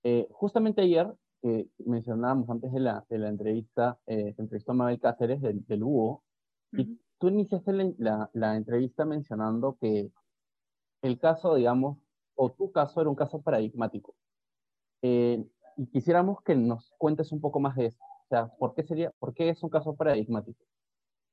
Eh, 0.04 0.28
justamente 0.32 0.82
ayer, 0.82 1.08
eh, 1.44 1.68
mencionábamos 1.86 2.50
antes 2.50 2.72
de 2.72 2.80
la, 2.80 3.06
de 3.10 3.18
la 3.18 3.30
entrevista, 3.30 4.00
eh, 4.08 4.34
se 4.34 4.42
entrevistó 4.42 4.72
a 4.72 4.76
Mabel 4.76 5.00
Cáceres 5.00 5.42
del, 5.42 5.66
del 5.66 5.84
UO, 5.84 6.12
uh 6.12 6.22
-huh. 6.72 6.82
y 6.82 7.00
tú 7.20 7.30
iniciaste 7.30 7.72
la, 7.72 7.92
la, 7.98 8.30
la, 8.34 8.56
entrevista 8.56 9.06
mencionando 9.06 9.78
que 9.80 10.12
el 11.02 11.20
caso, 11.20 11.56
digamos, 11.56 11.98
o 12.36 12.52
tu 12.52 12.72
caso 12.72 13.02
era 13.02 13.10
un 13.10 13.16
caso 13.16 13.42
paradigmático. 13.42 14.16
Eh, 15.04 15.44
y 15.78 15.88
quisiéramos 15.88 16.42
que 16.42 16.56
nos 16.56 16.94
cuentes 16.98 17.32
un 17.32 17.42
poco 17.42 17.60
más 17.60 17.76
de 17.76 17.88
eso. 17.88 18.04
O 18.04 18.28
sea, 18.30 18.48
¿por 18.48 18.74
qué, 18.74 18.84
sería, 18.84 19.12
por 19.20 19.34
qué 19.34 19.50
es 19.50 19.62
un 19.64 19.70
caso 19.70 19.96
paradigmático? 19.96 20.64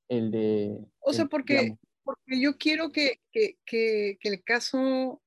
El 0.09 0.31
de... 0.31 0.87
O 1.01 1.13
sea, 1.13 1.27
porque... 1.27 1.55
Digamos, 1.55 1.79
porque 2.09 2.41
yo 2.41 2.57
quiero 2.57 2.91
que, 2.91 3.21
que, 3.31 3.59
que, 3.67 4.17
que, 4.19 4.29
el 4.31 4.43
caso, 4.43 5.23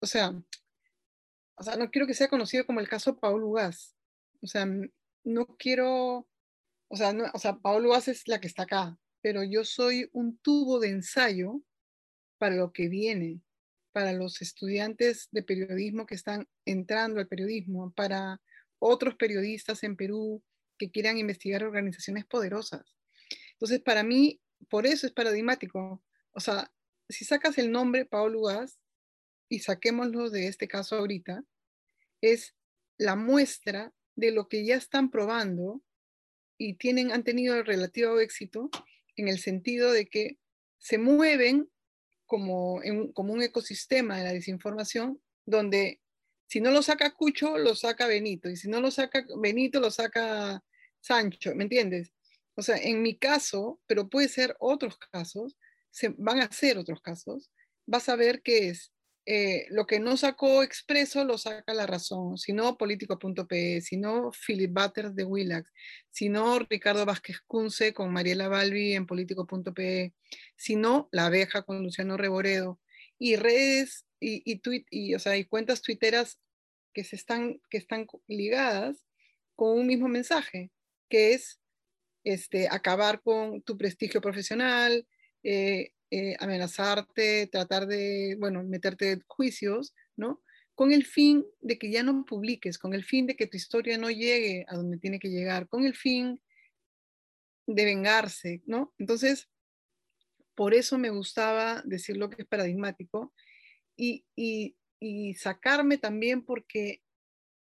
o 0.00 0.06
sea, 0.06 0.32
o 1.56 1.62
sea, 1.64 1.74
no 1.74 1.90
quiero 1.90 2.06
que 2.06 2.14
sea 2.14 2.28
conocido 2.28 2.64
como 2.64 2.78
el 2.78 2.88
caso 2.88 3.18
Paul 3.18 3.42
Ugas. 3.42 3.96
O 4.40 4.46
sea, 4.46 4.64
no 5.24 5.46
quiero, 5.58 6.28
o 6.86 6.96
sea, 6.96 7.12
no, 7.12 7.24
o 7.34 7.38
sea, 7.40 7.56
Paul 7.56 7.84
Ugas 7.84 8.06
es 8.06 8.28
la 8.28 8.40
que 8.40 8.46
está 8.46 8.62
acá, 8.62 8.96
pero 9.22 9.42
yo 9.42 9.64
soy 9.64 10.08
un 10.12 10.38
tubo 10.38 10.78
de 10.78 10.90
ensayo 10.90 11.60
para 12.38 12.54
lo 12.54 12.72
que 12.72 12.86
viene, 12.86 13.40
para 13.90 14.12
los 14.12 14.42
estudiantes 14.42 15.26
de 15.32 15.42
periodismo 15.42 16.06
que 16.06 16.14
están 16.14 16.48
entrando 16.64 17.18
al 17.18 17.26
periodismo, 17.26 17.92
para 17.92 18.40
otros 18.78 19.16
periodistas 19.16 19.82
en 19.82 19.96
Perú 19.96 20.44
que 20.78 20.92
quieran 20.92 21.18
investigar 21.18 21.64
organizaciones 21.64 22.24
poderosas. 22.24 22.94
Entonces, 23.54 23.80
para 23.80 24.04
mí, 24.04 24.40
por 24.68 24.86
eso 24.86 25.06
es 25.06 25.12
paradigmático. 25.12 26.02
O 26.32 26.40
sea, 26.40 26.72
si 27.08 27.24
sacas 27.24 27.58
el 27.58 27.70
nombre 27.70 28.04
Paolo 28.04 28.42
Gas 28.42 28.78
y 29.48 29.60
saquémoslo 29.60 30.30
de 30.30 30.48
este 30.48 30.68
caso 30.68 30.96
ahorita, 30.96 31.44
es 32.20 32.54
la 32.98 33.16
muestra 33.16 33.92
de 34.16 34.32
lo 34.32 34.48
que 34.48 34.64
ya 34.64 34.76
están 34.76 35.10
probando 35.10 35.82
y 36.58 36.74
tienen, 36.74 37.12
han 37.12 37.22
tenido 37.22 37.62
relativo 37.62 38.18
éxito 38.18 38.70
en 39.16 39.28
el 39.28 39.38
sentido 39.38 39.92
de 39.92 40.06
que 40.06 40.38
se 40.78 40.98
mueven 40.98 41.70
como, 42.24 42.80
como 43.14 43.32
un 43.32 43.42
ecosistema 43.42 44.18
de 44.18 44.24
la 44.24 44.32
desinformación 44.32 45.20
donde 45.44 46.00
si 46.48 46.60
no 46.60 46.70
lo 46.70 46.82
saca 46.82 47.14
Cucho, 47.14 47.58
lo 47.58 47.74
saca 47.74 48.06
Benito, 48.06 48.48
y 48.48 48.56
si 48.56 48.68
no 48.68 48.80
lo 48.80 48.90
saca 48.90 49.24
Benito, 49.40 49.80
lo 49.80 49.90
saca 49.90 50.62
Sancho, 51.00 51.54
¿me 51.54 51.64
entiendes? 51.64 52.12
O 52.56 52.62
sea, 52.62 52.76
en 52.76 53.02
mi 53.02 53.16
caso, 53.16 53.80
pero 53.86 54.08
puede 54.08 54.28
ser 54.28 54.56
otros 54.58 54.98
casos, 54.98 55.56
se, 55.90 56.14
van 56.18 56.40
a 56.40 56.50
ser 56.50 56.78
otros 56.78 57.00
casos, 57.00 57.50
vas 57.86 58.08
a 58.08 58.16
ver 58.16 58.42
que 58.42 58.68
es 58.68 58.92
eh, 59.28 59.66
lo 59.70 59.86
que 59.86 59.98
no 59.98 60.16
sacó 60.16 60.62
Expreso 60.62 61.24
lo 61.24 61.36
saca 61.36 61.74
La 61.74 61.86
Razón, 61.86 62.38
si 62.38 62.52
no 62.52 62.78
Político.pe, 62.78 63.80
si 63.80 63.96
no 63.96 64.30
Philip 64.30 64.72
Butters 64.72 65.16
de 65.16 65.24
Willax, 65.24 65.72
si 66.10 66.28
no 66.28 66.60
Ricardo 66.60 67.04
Vázquez 67.04 67.40
Cunce 67.46 67.92
con 67.92 68.12
Mariela 68.12 68.48
Balbi 68.48 68.94
en 68.94 69.04
Político.pe, 69.06 70.14
si 70.56 70.76
no 70.76 71.08
La 71.10 71.26
Abeja 71.26 71.62
con 71.62 71.82
Luciano 71.82 72.16
Reboredo, 72.16 72.80
y 73.18 73.36
redes 73.36 74.06
y, 74.20 74.42
y, 74.50 74.60
y, 74.90 75.14
o 75.14 75.18
sea, 75.18 75.36
y 75.36 75.44
cuentas 75.44 75.82
tuiteras 75.82 76.38
que, 76.94 77.02
se 77.04 77.16
están, 77.16 77.60
que 77.68 77.78
están 77.78 78.06
ligadas 78.28 79.04
con 79.56 79.76
un 79.76 79.86
mismo 79.86 80.08
mensaje, 80.08 80.70
que 81.08 81.34
es 81.34 81.60
este, 82.26 82.66
acabar 82.68 83.22
con 83.22 83.62
tu 83.62 83.78
prestigio 83.78 84.20
profesional, 84.20 85.06
eh, 85.44 85.92
eh, 86.10 86.34
amenazarte, 86.40 87.46
tratar 87.46 87.86
de, 87.86 88.36
bueno, 88.40 88.64
meterte 88.64 89.20
juicios, 89.28 89.94
¿no? 90.16 90.42
Con 90.74 90.92
el 90.92 91.06
fin 91.06 91.46
de 91.60 91.78
que 91.78 91.88
ya 91.88 92.02
no 92.02 92.24
publiques, 92.24 92.78
con 92.78 92.94
el 92.94 93.04
fin 93.04 93.28
de 93.28 93.36
que 93.36 93.46
tu 93.46 93.56
historia 93.56 93.96
no 93.96 94.10
llegue 94.10 94.66
a 94.66 94.74
donde 94.74 94.98
tiene 94.98 95.20
que 95.20 95.28
llegar, 95.28 95.68
con 95.68 95.86
el 95.86 95.94
fin 95.94 96.42
de 97.68 97.84
vengarse, 97.84 98.60
¿no? 98.66 98.92
Entonces, 98.98 99.48
por 100.56 100.74
eso 100.74 100.98
me 100.98 101.10
gustaba 101.10 101.80
decir 101.84 102.16
lo 102.16 102.28
que 102.28 102.42
es 102.42 102.48
paradigmático 102.48 103.32
y, 103.96 104.26
y, 104.34 104.76
y 104.98 105.34
sacarme 105.34 105.96
también 105.96 106.44
porque, 106.44 107.02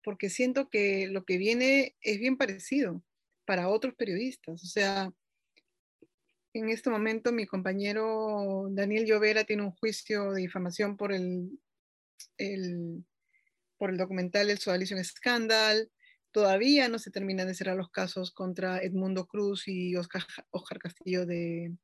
porque 0.04 0.30
siento 0.30 0.70
que 0.70 1.08
lo 1.08 1.26
que 1.26 1.40
viene 1.40 1.96
es 2.02 2.20
bien 2.20 2.38
parecido 2.38 3.04
para 3.52 3.68
otros 3.68 3.94
periodistas. 3.96 4.64
O 4.64 4.66
sea, 4.66 5.12
en 6.54 6.70
este 6.70 6.90
momento 6.90 7.34
mi 7.34 7.46
compañero 7.46 8.68
Daniel 8.70 9.06
Llovera 9.06 9.44
tiene 9.44 9.64
un 9.64 9.72
juicio 9.72 10.32
de 10.32 10.44
difamación 10.44 10.96
por 10.96 11.12
el, 11.12 11.60
por 13.78 13.90
el 13.90 13.98
documental 13.98 14.50
El 14.50 14.58
Sodalicio 14.58 14.96
Scandal. 15.04 15.92
Todavía 16.32 16.88
no 16.88 16.98
se 16.98 17.12
terminan 17.12 17.48
de 17.48 17.54
cerrar 17.54 17.76
los 17.76 17.92
casos 17.92 18.32
contra 18.32 18.78
Edmundo 18.78 19.28
Cruz 19.28 19.68
y 19.68 19.98
Oscar, 19.98 20.24
Castillo 20.80 21.26
de, 21.26 21.76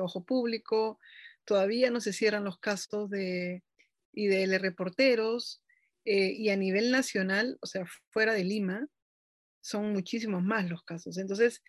Ojo 0.00 0.24
Público. 0.24 0.98
Todavía 1.44 1.88
no 1.92 2.00
se 2.00 2.12
cierran 2.12 2.42
los 2.42 2.58
casos 2.58 3.10
de 3.10 3.62
IDL 4.12 4.58
Reporteros. 4.58 5.62
Eh, 6.04 6.32
y 6.32 6.48
a 6.48 6.56
nivel 6.56 6.90
nacional, 6.90 7.58
o 7.60 7.66
sea, 7.68 7.84
fuera 8.10 8.34
de 8.34 8.42
Lima, 8.42 8.88
son 9.66 9.92
muchísimos 9.92 10.44
más 10.44 10.70
los 10.70 10.84
casos. 10.84 11.18
Entonces, 11.18 11.60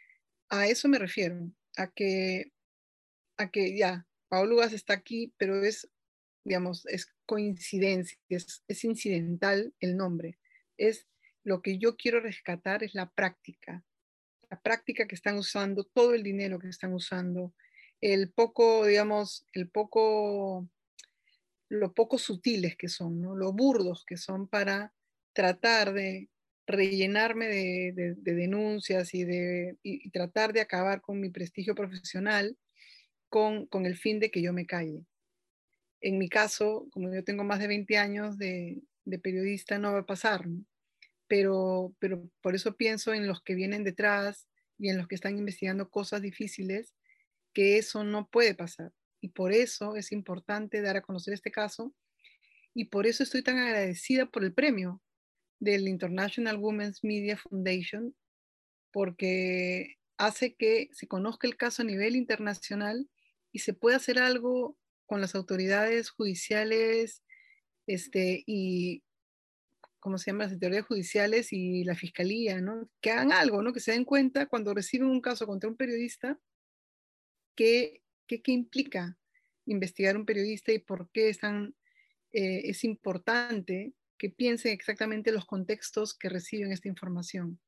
a 0.50 0.68
eso 0.68 0.88
me 0.88 1.00
refiero 1.00 1.52
a 1.78 1.88
que, 1.88 2.54
a 3.38 3.50
que 3.50 3.76
ya, 3.76 4.06
Paolo 4.28 4.58
Gas 4.58 4.74
está 4.74 4.94
aquí, 4.94 5.34
pero 5.38 5.64
es, 5.64 5.90
digamos, 6.44 6.86
es 6.86 7.12
coincidencia, 7.26 8.20
es, 8.30 8.64
es 8.68 8.84
incidental 8.84 9.74
el 9.80 9.98
nombre. 9.98 10.38
Es 10.78 11.08
lo 11.44 11.64
que 11.64 11.80
yo 11.80 11.98
quiero 11.98 12.20
rescatar 12.20 12.84
es 12.84 12.94
la 12.94 13.10
práctica, 13.10 13.84
la 14.52 14.62
práctica 14.62 15.08
que 15.08 15.16
están 15.16 15.38
usando, 15.38 15.84
todo 15.84 16.14
el 16.14 16.22
dinero 16.22 16.60
que 16.60 16.70
están 16.70 16.94
usando, 16.94 17.56
el 18.00 18.32
poco, 18.32 18.86
digamos, 18.86 19.48
el 19.54 19.72
poco, 19.72 20.70
lo 21.70 21.94
poco 21.96 22.20
sutiles 22.20 22.78
que 22.78 22.90
son, 22.90 23.22
¿no? 23.22 23.36
lo 23.36 23.54
burdos 23.54 24.06
que 24.06 24.18
son 24.18 24.48
para 24.48 24.94
tratar 25.34 25.94
de 25.94 26.30
rellenarme 26.68 27.48
de, 27.48 28.16
denuncias 28.18 29.14
y, 29.14 29.24
de, 29.24 29.78
tratar 30.12 30.54
de 30.54 30.62
acabar 30.62 31.02
con 31.02 31.20
mi 31.20 31.30
prestigio 31.30 31.74
profesional 31.74 32.58
con, 33.30 33.68
el 33.86 33.98
fin 33.98 34.20
de 34.20 34.30
que 34.30 34.42
yo 34.42 34.54
me 34.54 34.66
calle. 34.66 35.06
En 36.02 36.18
mi 36.18 36.30
caso, 36.30 36.88
como 36.92 37.14
yo 37.14 37.24
tengo 37.24 37.44
más 37.44 37.60
de 37.60 37.68
20 37.68 37.98
años 37.98 38.38
de, 38.38 38.84
periodista, 39.24 39.80
no 39.80 39.94
va 39.94 40.00
a 40.00 40.06
pasar, 40.06 40.46
Pero, 41.28 41.96
pero 42.00 42.30
por 42.42 42.56
eso 42.56 42.76
pienso 42.76 43.14
en 43.14 43.28
los 43.28 43.42
que 43.42 43.56
vienen 43.56 43.84
detrás 43.84 44.48
y 44.78 44.90
en 44.90 44.98
los 44.98 45.08
que 45.08 45.16
están 45.16 45.38
investigando 45.38 45.90
cosas 45.90 46.22
difíciles, 46.22 46.94
que 47.54 47.78
eso 47.78 48.04
no 48.04 48.28
puede 48.30 48.54
pasar. 48.54 48.92
Y 49.22 49.30
por 49.30 49.54
eso 49.54 49.96
es 49.96 50.12
importante 50.12 50.82
dar 50.82 50.98
a 50.98 51.02
conocer 51.02 51.34
este 51.34 51.52
caso 51.52 51.96
y 52.74 52.86
por 52.86 53.08
eso 53.08 53.24
estoy 53.24 53.42
tan 53.42 53.58
agradecida 53.58 54.28
por 54.28 54.44
el 54.44 54.54
premio, 54.54 55.02
del 55.60 55.88
International 55.88 56.58
Women's 56.58 57.04
Media 57.04 57.38
Foundation 57.38 58.16
porque 58.92 59.98
hace 60.18 60.56
que 60.56 60.90
se 60.92 61.08
conozca 61.08 61.48
el 61.48 61.58
caso 61.58 61.82
a 61.82 61.86
nivel 61.86 62.16
internacional 62.16 63.10
y 63.52 63.60
se 63.60 63.74
pueda 63.74 63.98
hacer 63.98 64.20
algo 64.20 64.78
con 65.06 65.22
las 65.22 65.36
autoridades 65.36 66.10
judiciales 66.10 67.24
este, 67.88 68.44
y, 68.46 69.04
¿cómo 70.00 70.18
se 70.18 70.32
llama? 70.32 70.44
Las 70.44 70.54
autoridades 70.54 70.86
judiciales 70.86 71.54
y 71.54 71.84
la 71.86 71.96
fiscalía, 71.96 72.60
¿no? 72.60 72.90
Que 73.02 73.12
hagan 73.12 73.32
algo, 73.32 73.62
¿no? 73.62 73.72
Que 73.72 73.80
se 73.80 73.94
den 73.94 74.04
cuenta 74.04 74.46
cuando 74.46 74.74
reciben 74.74 75.08
un 75.08 75.22
caso 75.22 75.48
contra 75.48 75.70
un 75.70 75.78
periodista, 75.78 76.38
qué 77.56 78.02
que, 78.28 78.42
implica 78.52 79.18
investigar 79.66 80.18
un 80.18 80.26
periodista 80.26 80.72
y 80.72 80.80
por 80.80 81.10
qué 81.12 81.30
es, 81.30 81.40
tan, 81.40 81.76
eh, 82.32 82.62
es 82.66 82.84
importante 82.84 83.94
que 84.18 84.30
piensen 84.30 84.74
exactamente 84.74 85.32
los 85.32 85.46
contextos 85.46 86.14
que 86.14 86.30
reciben 86.30 86.72
esta 86.72 86.88
información. 86.88 87.60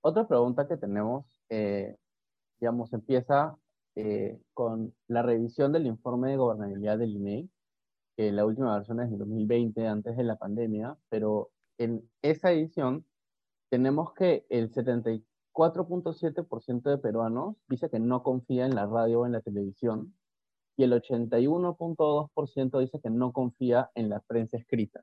Otra 0.00 0.28
pregunta 0.28 0.68
que 0.68 0.76
tenemos, 0.76 1.26
eh, 1.48 1.96
digamos, 2.60 2.92
empieza 2.92 3.56
eh, 3.96 4.38
con 4.52 4.94
la 5.08 5.22
revisión 5.22 5.72
del 5.72 5.86
informe 5.86 6.30
de 6.30 6.36
gobernabilidad 6.36 6.98
del 6.98 7.16
INEI, 7.16 7.50
que 8.16 8.32
la 8.32 8.44
última 8.44 8.74
versión 8.74 9.00
es 9.00 9.08
del 9.10 9.20
2020, 9.20 9.86
antes 9.86 10.16
de 10.16 10.24
la 10.24 10.36
pandemia, 10.36 10.96
pero 11.08 11.50
en 11.78 12.08
esa 12.22 12.52
edición 12.52 13.06
tenemos 13.70 14.12
que 14.14 14.46
el 14.50 14.72
74.7% 14.72 16.82
de 16.82 16.98
peruanos 16.98 17.56
dice 17.68 17.88
que 17.88 17.98
no 17.98 18.22
confía 18.22 18.66
en 18.66 18.74
la 18.74 18.84
radio 18.86 19.20
o 19.20 19.26
en 19.26 19.32
la 19.32 19.40
televisión, 19.40 20.14
y 20.76 20.84
el 20.84 20.92
81.2% 20.92 22.80
dice 22.80 23.00
que 23.00 23.10
no 23.10 23.32
confía 23.32 23.90
en 23.94 24.08
la 24.08 24.20
prensa 24.20 24.56
escrita. 24.56 25.02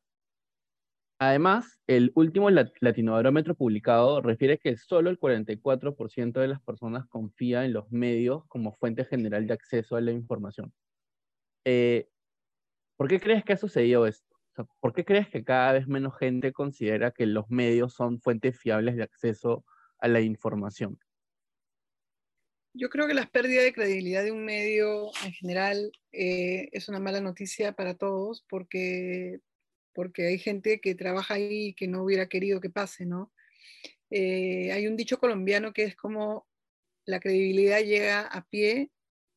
Además, 1.24 1.80
el 1.86 2.12
último 2.16 2.50
latinobarómetro 2.50 3.54
publicado 3.54 4.22
refiere 4.22 4.58
que 4.58 4.76
solo 4.76 5.12
el 5.12 5.20
44% 5.20 6.40
de 6.40 6.48
las 6.48 6.60
personas 6.64 7.06
confía 7.10 7.64
en 7.64 7.74
los 7.74 7.92
medios 7.92 8.44
como 8.48 8.74
fuente 8.74 9.06
general 9.06 9.46
de 9.46 9.54
acceso 9.54 9.96
a 9.96 10.02
la 10.02 10.14
información. 10.14 10.74
Eh, 11.64 12.10
¿Por 12.98 13.08
qué 13.08 13.20
crees 13.20 13.46
que 13.46 13.54
ha 13.54 13.58
sucedido 13.58 14.08
esto? 14.08 14.36
¿Por 14.80 14.94
qué 14.96 15.06
crees 15.06 15.30
que 15.30 15.44
cada 15.44 15.74
vez 15.74 15.88
menos 15.88 16.18
gente 16.18 16.54
considera 16.54 17.12
que 17.12 17.28
los 17.28 17.48
medios 17.52 17.94
son 17.94 18.20
fuentes 18.20 18.58
fiables 18.60 18.96
de 18.96 19.04
acceso 19.04 19.64
a 20.00 20.08
la 20.08 20.22
información? 20.22 20.98
Yo 22.74 22.90
creo 22.90 23.06
que 23.06 23.14
la 23.14 23.28
pérdida 23.28 23.62
de 23.62 23.74
credibilidad 23.74 24.24
de 24.24 24.32
un 24.32 24.44
medio 24.44 25.12
en 25.24 25.34
general 25.34 25.92
eh, 26.14 26.70
es 26.72 26.90
una 26.90 27.00
mala 27.00 27.22
noticia 27.22 27.74
para 27.74 27.94
todos 27.94 28.44
porque 28.50 29.40
porque 29.94 30.28
hay 30.28 30.40
gente 30.40 30.80
que 30.82 30.96
trabaja 30.96 31.36
ahí 31.36 31.68
y 31.68 31.74
que 31.74 31.88
no 31.88 32.04
hubiera 32.04 32.28
querido 32.28 32.62
que 32.62 32.70
pase, 32.70 33.06
¿no? 33.06 33.32
Eh, 34.10 34.72
hay 34.72 34.88
un 34.88 34.98
dicho 34.98 35.20
colombiano 35.20 35.74
que 35.74 35.84
es 35.84 35.96
como 35.96 36.48
la 37.06 37.20
credibilidad 37.20 37.80
llega 37.80 38.22
a 38.22 38.46
pie, 38.48 38.92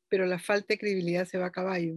pero 0.09 0.27
la 0.27 0.39
falta 0.39 0.75
de 0.75 0.79
credibilidad 0.79 1.27
se 1.27 1.39
va 1.39 1.47
a 1.47 1.53
caballo, 1.53 1.97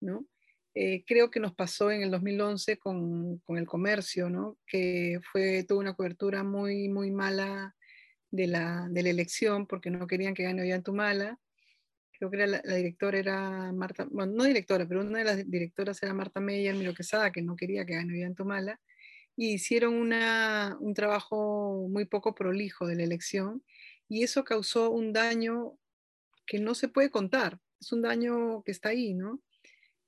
¿no? 0.00 0.26
Eh, 0.74 1.04
creo 1.06 1.30
que 1.30 1.38
nos 1.38 1.54
pasó 1.54 1.90
en 1.92 2.02
el 2.02 2.10
2011 2.10 2.78
con, 2.78 3.38
con, 3.40 3.58
el 3.58 3.66
comercio, 3.66 4.28
¿no? 4.28 4.58
Que 4.66 5.20
fue, 5.30 5.64
tuvo 5.64 5.78
una 5.78 5.94
cobertura 5.94 6.42
muy, 6.42 6.88
muy 6.88 7.12
mala 7.12 7.76
de 8.30 8.48
la, 8.48 8.88
de 8.90 9.02
la 9.04 9.10
elección 9.10 9.66
porque 9.66 9.90
no 9.90 10.06
querían 10.08 10.34
que 10.34 10.42
gane 10.42 10.82
mala 10.92 11.38
creo 12.18 12.30
que 12.30 12.46
la, 12.46 12.60
directora 12.60 13.18
era 13.18 13.72
Marta, 13.72 14.06
bueno, 14.10 14.32
no 14.32 14.44
directora, 14.44 14.86
pero 14.86 15.00
una 15.00 15.18
de 15.18 15.24
las 15.24 15.50
directoras 15.50 16.02
era 16.02 16.14
Marta 16.14 16.40
Meyer, 16.40 16.74
Miro 16.74 16.94
Quesada, 16.94 17.32
que 17.32 17.42
no 17.42 17.56
quería 17.56 17.84
que 17.84 17.94
gane 17.94 18.34
Tomala, 18.34 18.80
y 19.36 19.54
hicieron 19.54 19.94
una, 19.94 20.76
un 20.80 20.94
trabajo 20.94 21.88
muy 21.88 22.04
poco 22.04 22.34
prolijo 22.34 22.86
de 22.86 22.96
la 22.96 23.02
elección 23.02 23.64
y 24.08 24.22
eso 24.22 24.44
causó 24.44 24.90
un 24.90 25.12
daño 25.12 25.76
que 26.46 26.58
no 26.58 26.74
se 26.74 26.88
puede 26.88 27.10
contar, 27.10 27.58
es 27.80 27.92
un 27.92 28.02
daño 28.02 28.62
que 28.62 28.72
está 28.72 28.90
ahí, 28.90 29.14
¿no? 29.14 29.42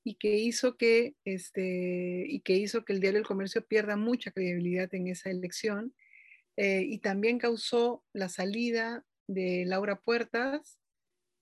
Y 0.05 0.15
que 0.15 0.37
hizo 0.39 0.77
que, 0.77 1.17
este, 1.25 2.25
y 2.29 2.41
que, 2.41 2.55
hizo 2.55 2.85
que 2.85 2.93
el 2.93 3.01
Diario 3.01 3.19
del 3.19 3.27
Comercio 3.27 3.67
pierda 3.67 3.97
mucha 3.97 4.31
credibilidad 4.31 4.95
en 4.95 5.09
esa 5.09 5.31
elección 5.31 5.95
eh, 6.57 6.83
y 6.87 6.99
también 6.99 7.39
causó 7.39 8.05
la 8.13 8.29
salida 8.29 9.05
de 9.27 9.65
Laura 9.67 10.01
Puertas, 10.01 10.79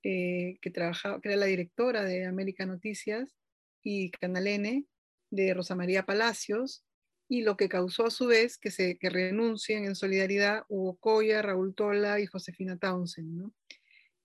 eh, 0.04 0.58
que, 0.60 0.70
trabajaba, 0.70 1.20
que 1.20 1.30
era 1.30 1.38
la 1.38 1.46
directora 1.46 2.04
de 2.04 2.26
América 2.26 2.66
Noticias, 2.66 3.34
y 3.82 4.10
Canal 4.10 4.46
N, 4.46 4.84
de 5.30 5.54
Rosa 5.54 5.74
María 5.74 6.06
Palacios, 6.06 6.84
y 7.28 7.42
lo 7.42 7.56
que 7.56 7.68
causó 7.68 8.06
a 8.06 8.10
su 8.10 8.26
vez 8.26 8.58
que, 8.58 8.70
se, 8.70 8.98
que 8.98 9.10
renuncien 9.10 9.84
en 9.84 9.94
solidaridad 9.94 10.64
Hugo 10.68 10.96
Coya, 10.96 11.42
Raúl 11.42 11.74
Tola 11.74 12.20
y 12.20 12.26
Josefina 12.26 12.76
Townsend. 12.78 13.28
¿no? 13.28 13.54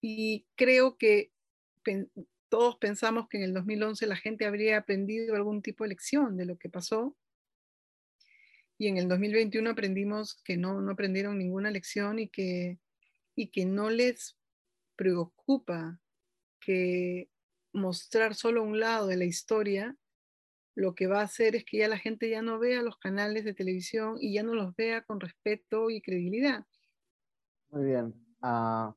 Y 0.01 0.45
creo 0.55 0.97
que 0.97 1.31
todos 2.49 2.77
pensamos 2.77 3.27
que 3.29 3.37
en 3.37 3.43
el 3.43 3.53
2011 3.53 4.05
la 4.05 4.15
gente 4.15 4.45
habría 4.45 4.77
aprendido 4.77 5.35
algún 5.35 5.61
tipo 5.61 5.83
de 5.83 5.89
lección 5.89 6.35
de 6.35 6.45
lo 6.45 6.57
que 6.57 6.69
pasó. 6.69 7.15
Y 8.77 8.87
en 8.87 8.97
el 8.97 9.07
2021 9.07 9.69
aprendimos 9.69 10.41
que 10.43 10.57
no, 10.57 10.81
no 10.81 10.91
aprendieron 10.91 11.37
ninguna 11.37 11.71
lección 11.71 12.19
y 12.19 12.27
que, 12.27 12.79
y 13.35 13.47
que 13.47 13.65
no 13.65 13.89
les 13.89 14.38
preocupa 14.99 15.97
que 16.59 17.29
mostrar 17.71 18.35
solo 18.35 18.63
un 18.63 18.81
lado 18.81 19.07
de 19.07 19.15
la 19.15 19.23
historia 19.23 19.95
lo 20.75 20.93
que 20.93 21.07
va 21.07 21.21
a 21.21 21.23
hacer 21.23 21.55
es 21.55 21.63
que 21.63 21.77
ya 21.77 21.87
la 21.87 21.97
gente 21.97 22.29
ya 22.29 22.41
no 22.41 22.59
vea 22.59 22.81
los 22.81 22.97
canales 22.97 23.45
de 23.45 23.53
televisión 23.53 24.17
y 24.19 24.33
ya 24.33 24.43
no 24.43 24.55
los 24.55 24.75
vea 24.75 25.01
con 25.03 25.21
respeto 25.21 25.89
y 25.89 26.01
credibilidad. 26.01 26.65
Muy 27.69 27.85
bien. 27.85 28.13
Ah, 28.41 28.93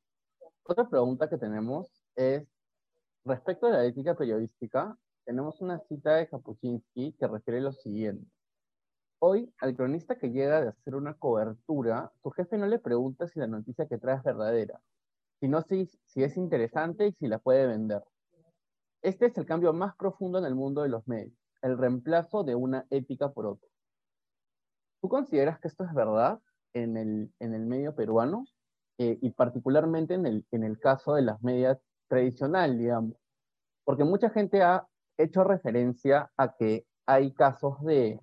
otra 0.64 0.88
pregunta 0.88 1.28
que 1.28 1.38
tenemos 1.38 2.04
es, 2.16 2.48
respecto 3.24 3.66
a 3.66 3.70
la 3.70 3.84
ética 3.84 4.16
periodística, 4.16 4.98
tenemos 5.24 5.60
una 5.60 5.78
cita 5.78 6.16
de 6.16 6.28
Kapuczynski 6.28 7.12
que 7.12 7.28
refiere 7.28 7.60
lo 7.60 7.72
siguiente. 7.72 8.28
Hoy, 9.20 9.54
al 9.58 9.76
cronista 9.76 10.18
que 10.18 10.30
llega 10.30 10.62
de 10.62 10.68
hacer 10.70 10.96
una 10.96 11.14
cobertura, 11.14 12.12
su 12.24 12.30
jefe 12.32 12.58
no 12.58 12.66
le 12.66 12.80
pregunta 12.80 13.28
si 13.28 13.38
la 13.38 13.46
noticia 13.46 13.86
que 13.86 13.98
trae 13.98 14.16
es 14.16 14.24
verdadera, 14.24 14.80
sino 15.42 15.60
si, 15.62 15.86
si 16.06 16.22
es 16.22 16.36
interesante 16.36 17.08
y 17.08 17.12
si 17.14 17.26
la 17.26 17.40
puede 17.40 17.66
vender. 17.66 18.02
Este 19.02 19.26
es 19.26 19.36
el 19.36 19.44
cambio 19.44 19.72
más 19.72 19.96
profundo 19.96 20.38
en 20.38 20.44
el 20.44 20.54
mundo 20.54 20.82
de 20.82 20.88
los 20.88 21.06
medios 21.08 21.42
el 21.62 21.78
reemplazo 21.78 22.44
de 22.44 22.54
una 22.54 22.86
ética 22.90 23.30
por 23.32 23.46
otra. 23.46 23.68
¿Tú 25.00 25.08
consideras 25.08 25.58
que 25.60 25.68
esto 25.68 25.84
es 25.84 25.94
verdad 25.94 26.38
en 26.74 26.96
el, 26.96 27.32
en 27.40 27.54
el 27.54 27.66
medio 27.66 27.94
peruano 27.94 28.44
eh, 28.98 29.18
y 29.20 29.30
particularmente 29.30 30.14
en 30.14 30.26
el, 30.26 30.46
en 30.50 30.64
el 30.64 30.78
caso 30.78 31.14
de 31.14 31.22
las 31.22 31.42
medias 31.42 31.78
tradicional, 32.08 32.78
digamos? 32.78 33.16
Porque 33.84 34.04
mucha 34.04 34.30
gente 34.30 34.62
ha 34.62 34.86
hecho 35.18 35.44
referencia 35.44 36.30
a 36.36 36.54
que 36.54 36.84
hay 37.06 37.32
casos 37.32 37.82
de, 37.84 38.20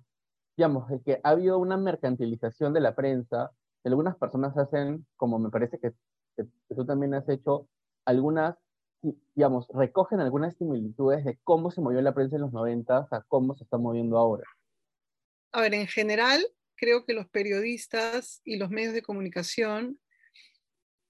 digamos, 0.56 0.88
de 0.88 1.00
que 1.02 1.20
ha 1.22 1.30
habido 1.30 1.58
una 1.58 1.76
mercantilización 1.76 2.72
de 2.72 2.80
la 2.80 2.94
prensa, 2.94 3.50
algunas 3.84 4.16
personas 4.16 4.56
hacen, 4.56 5.06
como 5.16 5.38
me 5.38 5.50
parece 5.50 5.78
que, 5.78 5.92
que 6.68 6.74
tú 6.74 6.84
también 6.84 7.14
has 7.14 7.28
hecho, 7.28 7.68
algunas 8.04 8.56
digamos, 9.34 9.66
recogen 9.72 10.20
algunas 10.20 10.56
similitudes 10.56 11.24
de 11.24 11.38
cómo 11.42 11.70
se 11.70 11.80
movió 11.80 12.00
la 12.02 12.14
prensa 12.14 12.36
en 12.36 12.42
los 12.42 12.52
90 12.52 13.08
a 13.10 13.22
cómo 13.28 13.54
se 13.54 13.64
está 13.64 13.78
moviendo 13.78 14.18
ahora? 14.18 14.44
A 15.52 15.62
ver, 15.62 15.74
en 15.74 15.86
general, 15.86 16.46
creo 16.76 17.04
que 17.04 17.14
los 17.14 17.28
periodistas 17.28 18.40
y 18.44 18.56
los 18.56 18.70
medios 18.70 18.92
de 18.92 19.02
comunicación, 19.02 19.98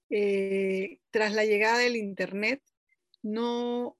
eh, 0.09 0.99
tras 1.09 1.33
la 1.33 1.45
llegada 1.45 1.79
del 1.79 1.95
Internet, 1.95 2.61
no 3.21 3.97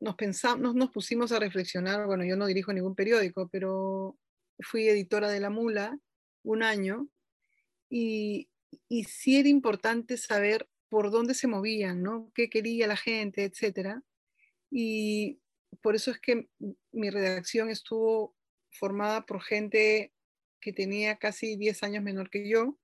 nos, 0.00 0.16
pensamos, 0.16 0.74
nos 0.74 0.90
pusimos 0.90 1.32
a 1.32 1.38
reflexionar, 1.38 2.06
bueno, 2.06 2.24
yo 2.24 2.36
no 2.36 2.46
dirijo 2.46 2.72
ningún 2.72 2.94
periódico, 2.94 3.48
pero 3.48 4.16
fui 4.60 4.88
editora 4.88 5.28
de 5.28 5.40
La 5.40 5.50
Mula 5.50 5.98
un 6.42 6.62
año 6.62 7.08
y, 7.88 8.48
y 8.88 9.04
sí 9.04 9.38
era 9.38 9.48
importante 9.48 10.16
saber 10.16 10.68
por 10.88 11.10
dónde 11.10 11.34
se 11.34 11.46
movían, 11.46 12.02
¿no? 12.02 12.30
qué 12.34 12.48
quería 12.48 12.86
la 12.86 12.96
gente, 12.96 13.44
etcétera. 13.44 14.02
Y 14.70 15.40
por 15.82 15.94
eso 15.94 16.10
es 16.10 16.20
que 16.20 16.48
mi 16.92 17.10
redacción 17.10 17.68
estuvo 17.68 18.36
formada 18.70 19.26
por 19.26 19.42
gente 19.42 20.12
que 20.60 20.72
tenía 20.72 21.16
casi 21.16 21.56
10 21.56 21.82
años 21.82 22.02
menor 22.02 22.30
que 22.30 22.48
yo, 22.48 22.78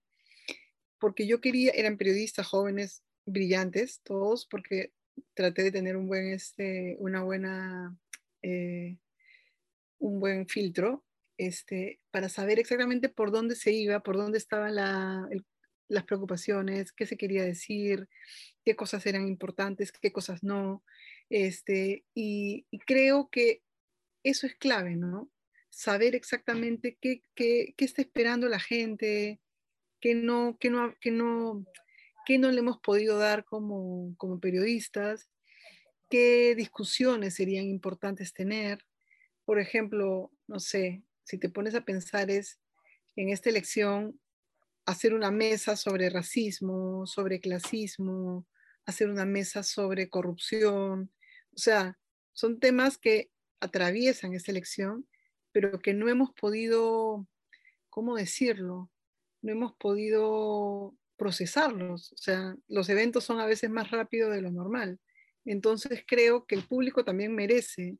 porque 0.98 1.26
yo 1.26 1.40
quería, 1.40 1.72
eran 1.72 1.96
periodistas 1.96 2.46
jóvenes, 2.46 3.02
brillantes, 3.24 4.00
todos, 4.02 4.46
porque 4.46 4.92
traté 5.34 5.62
de 5.62 5.72
tener 5.72 5.96
un 5.96 6.06
buen, 6.06 6.28
este, 6.28 6.96
una 6.98 7.22
buena, 7.22 7.96
eh, 8.42 8.98
un 9.98 10.20
buen 10.20 10.46
filtro, 10.46 11.04
este, 11.38 12.00
para 12.10 12.28
saber 12.28 12.58
exactamente 12.58 13.08
por 13.08 13.30
dónde 13.30 13.54
se 13.54 13.72
iba, 13.72 14.00
por 14.00 14.16
dónde 14.16 14.38
estaba 14.38 14.70
la, 14.70 15.26
el, 15.30 15.44
las 15.90 16.04
preocupaciones, 16.04 16.92
qué 16.92 17.04
se 17.04 17.16
quería 17.16 17.44
decir, 17.44 18.08
qué 18.64 18.76
cosas 18.76 19.04
eran 19.06 19.26
importantes, 19.26 19.92
qué 19.92 20.12
cosas 20.12 20.42
no. 20.42 20.84
Este, 21.28 22.04
y, 22.14 22.66
creo 22.86 23.28
que 23.30 23.62
eso 24.22 24.46
es 24.46 24.54
clave, 24.54 24.96
¿no? 24.96 25.30
Saber 25.68 26.14
exactamente 26.14 26.96
qué, 27.00 27.22
qué, 27.34 27.74
qué 27.76 27.84
está 27.84 28.02
esperando 28.02 28.48
la 28.48 28.60
gente, 28.60 29.40
qué 30.00 30.14
no, 30.14 30.56
qué 30.60 30.70
no, 30.70 30.94
qué 31.00 31.10
no, 31.10 31.64
qué 32.24 32.38
no 32.38 32.50
le 32.50 32.60
hemos 32.60 32.78
podido 32.78 33.18
dar 33.18 33.44
como, 33.44 34.14
como 34.16 34.38
periodistas, 34.38 35.28
qué 36.08 36.54
discusiones 36.54 37.34
serían 37.34 37.64
importantes 37.64 38.32
tener. 38.32 38.86
Por 39.44 39.58
ejemplo, 39.58 40.30
no 40.46 40.60
sé, 40.60 41.02
si 41.24 41.38
te 41.38 41.48
pones 41.48 41.74
a 41.74 41.84
pensar 41.84 42.30
es, 42.30 42.60
en 43.16 43.30
esta 43.30 43.50
elección, 43.50 44.20
hacer 44.86 45.14
una 45.14 45.30
mesa 45.30 45.76
sobre 45.76 46.10
racismo, 46.10 47.06
sobre 47.06 47.40
clasismo, 47.40 48.46
hacer 48.86 49.08
una 49.08 49.24
mesa 49.24 49.62
sobre 49.62 50.08
corrupción. 50.08 51.12
O 51.54 51.58
sea, 51.58 51.98
son 52.32 52.60
temas 52.60 52.98
que 52.98 53.30
atraviesan 53.60 54.34
esta 54.34 54.50
elección, 54.50 55.06
pero 55.52 55.80
que 55.80 55.94
no 55.94 56.08
hemos 56.08 56.32
podido, 56.32 57.26
¿cómo 57.88 58.16
decirlo? 58.16 58.90
No 59.42 59.52
hemos 59.52 59.74
podido 59.74 60.94
procesarlos. 61.16 62.12
O 62.12 62.16
sea, 62.16 62.56
los 62.68 62.88
eventos 62.88 63.24
son 63.24 63.40
a 63.40 63.46
veces 63.46 63.70
más 63.70 63.90
rápidos 63.90 64.32
de 64.32 64.40
lo 64.40 64.50
normal. 64.50 64.98
Entonces 65.44 66.04
creo 66.06 66.46
que 66.46 66.54
el 66.54 66.64
público 66.64 67.04
también 67.04 67.34
merece 67.34 67.98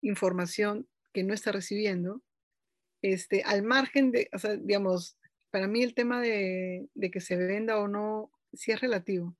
información 0.00 0.88
que 1.12 1.24
no 1.24 1.34
está 1.34 1.52
recibiendo, 1.52 2.22
este, 3.02 3.42
al 3.44 3.62
margen 3.62 4.12
de, 4.12 4.28
o 4.32 4.56
digamos, 4.56 5.17
para 5.50 5.68
mí 5.68 5.82
el 5.82 5.94
tema 5.94 6.20
de, 6.20 6.88
que 7.12 7.20
se 7.20 7.36
venda 7.36 7.78
o 7.78 7.88
no, 7.88 8.30
sí 8.52 8.72
es 8.72 8.80
relativo. 8.80 9.36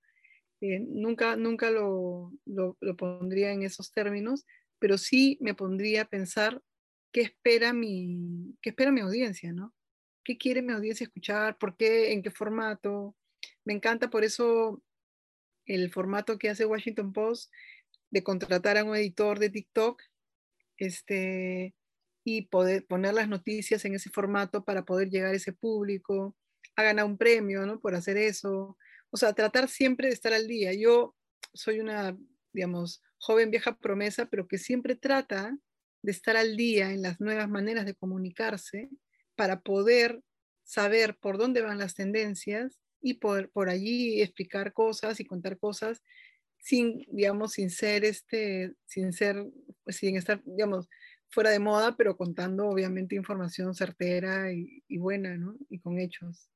Eh, 0.61 0.81
nunca 0.81 1.37
nunca 1.37 1.71
lo, 1.71 2.33
lo, 2.47 2.77
pondría 2.97 3.53
en 3.53 3.63
esos 3.63 3.93
términos, 3.93 4.45
pero 4.79 4.99
sí 4.99 5.39
me 5.41 5.55
pondría 5.55 6.03
a 6.03 6.09
pensar 6.09 6.63
qué 7.13 7.23
espera 7.23 7.73
mi, 7.73 8.57
qué 8.61 8.71
espera 8.71 8.91
mi 8.91 9.01
audiencia, 9.01 9.53
¿no? 9.53 9.75
¿Qué 10.25 10.37
quiere 10.37 10.63
mi 10.63 10.73
audiencia 10.73 11.05
escuchar? 11.05 11.57
¿Por 11.59 11.77
qué? 11.77 12.13
¿En 12.13 12.23
qué 12.23 12.31
formato? 12.31 13.17
Me 13.65 13.73
encanta 13.73 14.11
por 14.11 14.25
eso 14.25 14.83
el 15.65 15.91
formato 15.91 16.39
que 16.39 16.51
hace 16.51 16.67
Washington 16.67 17.13
Post 17.13 17.53
de 18.11 18.23
contratar 18.23 18.79
a 18.79 18.85
un 18.85 18.97
editor 18.97 19.39
de 19.39 19.51
TikTok 19.51 20.03
este, 20.79 21.75
y 22.29 22.43
poder 22.43 22.85
poner 22.87 23.15
las 23.15 23.27
noticias 23.27 23.87
en 23.87 23.95
ese 23.95 24.11
formato 24.11 24.63
para 24.63 24.85
poder 24.85 25.09
llegar 25.09 25.33
a 25.33 25.37
ese 25.37 25.55
público. 25.55 26.37
Ha 26.77 26.83
ganado 26.83 27.09
un 27.09 27.17
premio, 27.17 27.65
¿no? 27.65 27.81
Por 27.81 27.95
hacer 27.95 28.19
eso. 28.19 28.77
O 29.11 29.17
sea, 29.17 29.33
tratar 29.33 29.69
siempre 29.69 30.09
de 30.09 30.15
estar 30.15 30.35
al 30.35 30.47
día. 30.47 30.75
Yo 30.75 31.17
soy 31.55 31.81
una, 31.81 32.15
digamos, 32.53 33.03
joven 33.17 33.51
vieja 33.51 33.79
promesa, 33.79 34.27
pero 34.27 34.47
que 34.47 34.59
siempre 34.59 34.95
trata 34.95 35.57
de 36.03 36.13
estar 36.13 36.37
al 36.37 36.55
día 36.55 36.93
en 36.93 37.01
las 37.01 37.19
nuevas 37.19 37.49
maneras 37.49 37.87
de 37.87 37.95
comunicarse 37.95 38.91
para 39.35 39.61
poder 39.61 40.21
saber 40.63 41.17
por 41.17 41.39
dónde 41.39 41.63
van 41.63 41.79
las 41.79 41.95
tendencias 41.95 42.79
y 43.01 43.15
poder 43.15 43.49
por 43.49 43.71
allí 43.71 44.21
explicar 44.21 44.75
cosas 44.75 45.19
y 45.19 45.25
contar 45.25 45.59
cosas 45.59 46.03
sin, 46.59 47.07
digamos, 47.11 47.53
sin 47.53 47.71
ser 47.71 48.05
este, 48.05 48.75
sin 48.85 49.15
ser, 49.15 49.47
sin 49.87 50.17
estar, 50.17 50.43
digamos, 50.45 50.89
fuera 51.31 51.51
de 51.51 51.59
moda, 51.59 51.97
pero 51.97 52.17
contando 52.17 52.69
obviamente 52.69 53.15
información 53.15 53.75
certera 53.75 54.53
y, 54.53 54.99
buena, 54.99 55.37
¿no? 55.37 55.57
Y 55.69 55.79
con 55.79 55.99
hechos. 55.99 56.51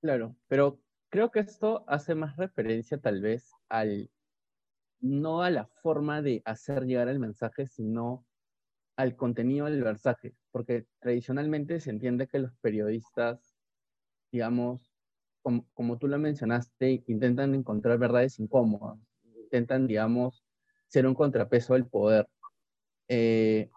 Claro, 0.00 0.36
pero 0.46 0.80
creo 1.08 1.30
que 1.30 1.40
esto 1.40 1.84
hace 1.88 2.14
más 2.14 2.36
referencia 2.36 2.98
tal 2.98 3.20
vez 3.20 3.50
al, 3.68 4.10
no 5.00 5.42
a 5.42 5.50
la 5.50 5.66
forma 5.82 6.22
de 6.22 6.42
hacer 6.44 6.84
llegar 6.84 7.08
el 7.08 7.18
mensaje, 7.18 7.66
sino 7.66 8.24
al 8.96 9.16
contenido 9.16 9.66
del 9.66 9.82
versaje, 9.82 10.34
porque 10.52 10.86
tradicionalmente 11.00 11.80
se 11.80 11.90
entiende 11.90 12.28
que 12.28 12.38
los 12.38 12.56
periodistas, 12.58 13.56
digamos, 14.30 14.92
como, 15.42 15.66
como 15.74 15.98
tú 15.98 16.08
lo 16.08 16.18
mencionaste, 16.18 17.04
intentan 17.06 17.54
encontrar 17.54 17.98
verdades 17.98 18.38
incómodas, 18.38 18.98
intentan, 19.42 19.86
digamos, 19.86 20.45
ser 20.88 21.06
un 21.06 21.14
contrapeso 21.14 21.74
del 21.74 21.86
poder. 21.86 22.26
Eh, 23.08 23.70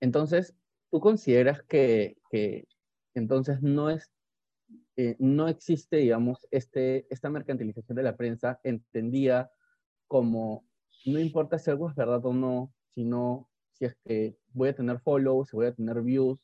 entonces, 0.00 0.54
¿tú 0.90 1.00
consideras 1.00 1.62
que, 1.62 2.16
que 2.30 2.66
entonces 3.14 3.62
no 3.62 3.90
es 3.90 4.10
eh, 4.96 5.16
no 5.18 5.48
existe, 5.48 5.96
digamos, 5.96 6.46
este, 6.50 7.06
esta 7.12 7.30
mercantilización 7.30 7.96
de 7.96 8.02
la 8.02 8.16
prensa 8.16 8.60
entendida 8.62 9.50
como 10.06 10.66
no 11.06 11.18
importa 11.18 11.58
si 11.58 11.70
algo 11.70 11.88
es 11.88 11.96
verdad 11.96 12.24
o 12.26 12.34
no, 12.34 12.74
sino 12.94 13.48
si 13.72 13.86
es 13.86 13.96
que 14.04 14.36
voy 14.52 14.68
a 14.68 14.74
tener 14.74 15.00
follows, 15.00 15.48
si 15.48 15.56
voy 15.56 15.66
a 15.66 15.74
tener 15.74 16.02
views, 16.02 16.38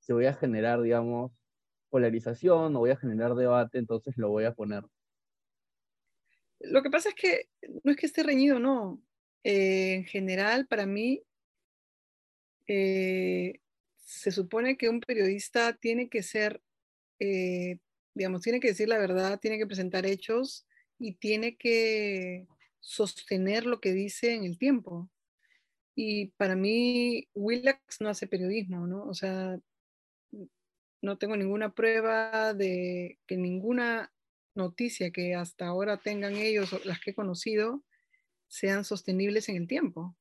si 0.00 0.12
voy 0.12 0.26
a 0.26 0.34
generar, 0.34 0.82
digamos, 0.82 1.32
polarización 1.90 2.74
o 2.76 2.80
voy 2.80 2.90
a 2.90 2.96
generar 2.96 3.34
debate, 3.34 3.78
entonces 3.78 4.16
lo 4.16 4.30
voy 4.30 4.44
a 4.44 4.54
poner. 4.54 4.84
Lo 6.62 6.82
que 6.82 6.90
pasa 6.90 7.10
es 7.10 7.14
que 7.14 7.48
no 7.84 7.90
es 7.90 7.96
que 7.96 8.06
esté 8.06 8.22
reñido, 8.22 8.58
no. 8.58 9.02
Eh, 9.44 9.94
en 9.94 10.04
general, 10.04 10.66
para 10.66 10.86
mí, 10.86 11.22
eh, 12.66 13.60
se 13.96 14.30
supone 14.30 14.76
que 14.76 14.88
un 14.88 15.00
periodista 15.00 15.74
tiene 15.74 16.08
que 16.08 16.22
ser, 16.22 16.62
eh, 17.18 17.78
digamos, 18.14 18.42
tiene 18.42 18.60
que 18.60 18.68
decir 18.68 18.88
la 18.88 18.98
verdad, 18.98 19.40
tiene 19.40 19.58
que 19.58 19.66
presentar 19.66 20.06
hechos 20.06 20.66
y 20.98 21.14
tiene 21.14 21.56
que 21.56 22.46
sostener 22.80 23.66
lo 23.66 23.80
que 23.80 23.92
dice 23.92 24.34
en 24.34 24.44
el 24.44 24.58
tiempo. 24.58 25.10
Y 25.94 26.28
para 26.36 26.56
mí, 26.56 27.28
Willax 27.34 28.00
no 28.00 28.08
hace 28.08 28.26
periodismo, 28.26 28.86
¿no? 28.86 29.04
O 29.04 29.14
sea, 29.14 29.58
no 31.02 31.18
tengo 31.18 31.36
ninguna 31.36 31.74
prueba 31.74 32.54
de 32.54 33.18
que 33.26 33.36
ninguna 33.36 34.12
noticia 34.54 35.10
que 35.10 35.34
hasta 35.34 35.66
ahora 35.66 35.96
tengan 35.96 36.36
ellos, 36.36 36.84
las 36.84 37.00
que 37.00 37.10
he 37.10 37.14
conocido, 37.14 37.82
sean 38.48 38.84
sostenibles 38.84 39.48
en 39.48 39.56
el 39.56 39.66
tiempo. 39.66 40.16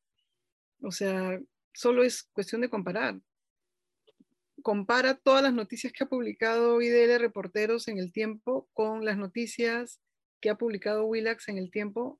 O 0.81 0.91
sea, 0.91 1.39
solo 1.73 2.03
es 2.03 2.23
cuestión 2.23 2.61
de 2.61 2.69
comparar. 2.69 3.19
Compara 4.61 5.15
todas 5.15 5.43
las 5.43 5.53
noticias 5.53 5.91
que 5.91 6.03
ha 6.03 6.09
publicado 6.09 6.81
IDL 6.81 7.19
Reporteros 7.19 7.87
en 7.87 7.97
el 7.97 8.11
tiempo 8.11 8.69
con 8.73 9.05
las 9.05 9.17
noticias 9.17 9.99
que 10.39 10.49
ha 10.49 10.55
publicado 10.55 11.05
Willax 11.05 11.49
en 11.49 11.57
el 11.57 11.71
tiempo 11.71 12.19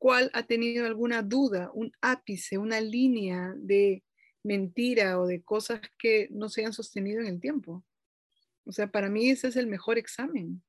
cuál 0.00 0.30
ha 0.32 0.44
tenido 0.44 0.86
alguna 0.86 1.22
duda, 1.22 1.70
un 1.74 1.92
ápice, 2.00 2.56
una 2.56 2.80
línea 2.80 3.52
de 3.56 4.02
mentira 4.42 5.20
o 5.20 5.26
de 5.26 5.42
cosas 5.42 5.80
que 5.98 6.28
no 6.30 6.48
se 6.48 6.62
hayan 6.62 6.72
sostenido 6.72 7.20
en 7.20 7.26
el 7.26 7.38
tiempo. 7.38 7.84
O 8.64 8.72
sea, 8.72 8.90
para 8.90 9.10
mí 9.10 9.28
ese 9.28 9.48
es 9.48 9.56
el 9.56 9.66
mejor 9.66 9.98
examen. 9.98 10.62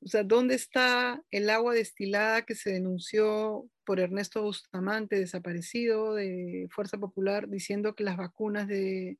O 0.00 0.06
sea, 0.08 0.22
¿dónde 0.22 0.54
está 0.54 1.22
el 1.30 1.50
agua 1.50 1.74
destilada 1.74 2.42
que 2.42 2.54
se 2.54 2.70
denunció 2.70 3.68
por 3.84 3.98
Ernesto 4.00 4.42
Bustamante, 4.42 5.16
desaparecido 5.16 6.14
de 6.14 6.68
Fuerza 6.70 6.98
Popular, 6.98 7.48
diciendo 7.48 7.94
que 7.94 8.04
las 8.04 8.16
vacunas 8.16 8.68
de, 8.68 9.18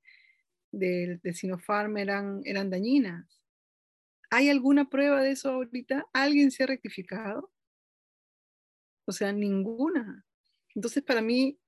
de, 0.70 1.32
Sinopharm 1.32 1.96
eran, 1.96 2.42
eran 2.44 2.70
dañinas? 2.70 3.40
¿Hay 4.30 4.50
alguna 4.50 4.88
prueba 4.88 5.22
de 5.22 5.32
eso 5.32 5.50
ahorita? 5.50 6.06
¿Alguien 6.12 6.50
se 6.50 6.62
ha 6.62 6.66
rectificado? 6.66 7.50
O 9.06 9.12
sea, 9.12 9.32
ninguna. 9.32 10.24
Entonces, 10.74 11.02
para 11.02 11.22
mí, 11.22 11.58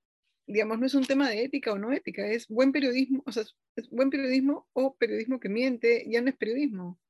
digamos, 0.47 0.79
no 0.79 0.85
es 0.85 0.95
un 0.95 1.05
tema 1.05 1.29
de 1.29 1.43
ética 1.43 1.73
o 1.73 1.77
no 1.77 1.91
ética, 1.91 2.27
es 2.27 2.47
buen 2.47 2.71
periodismo, 2.71 3.23
o 3.25 3.31
sea, 3.31 3.43
es 3.75 3.89
buen 3.89 4.09
periodismo 4.09 4.69
o 4.73 4.95
periodismo 4.95 5.39
que 5.39 5.49
miente, 5.49 6.05
ya 6.07 6.21
no 6.21 6.29
es 6.29 6.37
periodismo. 6.37 7.00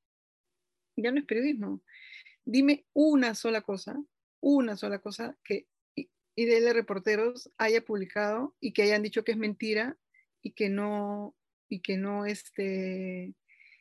Ya 0.96 1.10
no 1.10 1.18
es 1.18 1.26
periodismo. 1.26 1.82
Dime 2.44 2.84
una 2.92 3.34
sola 3.34 3.62
cosa, 3.62 4.02
una 4.40 4.76
sola 4.76 4.98
cosa 4.98 5.36
que 5.44 5.68
IDL 6.34 6.72
Reporteros 6.72 7.50
haya 7.58 7.84
publicado 7.84 8.56
y 8.60 8.72
que 8.72 8.82
hayan 8.82 9.02
dicho 9.02 9.24
que 9.24 9.32
es 9.32 9.38
mentira 9.38 9.96
y 10.42 10.52
que 10.52 10.68
no, 10.68 11.36
y 11.68 11.80
que 11.80 11.96
no, 11.96 12.26
este, 12.26 13.34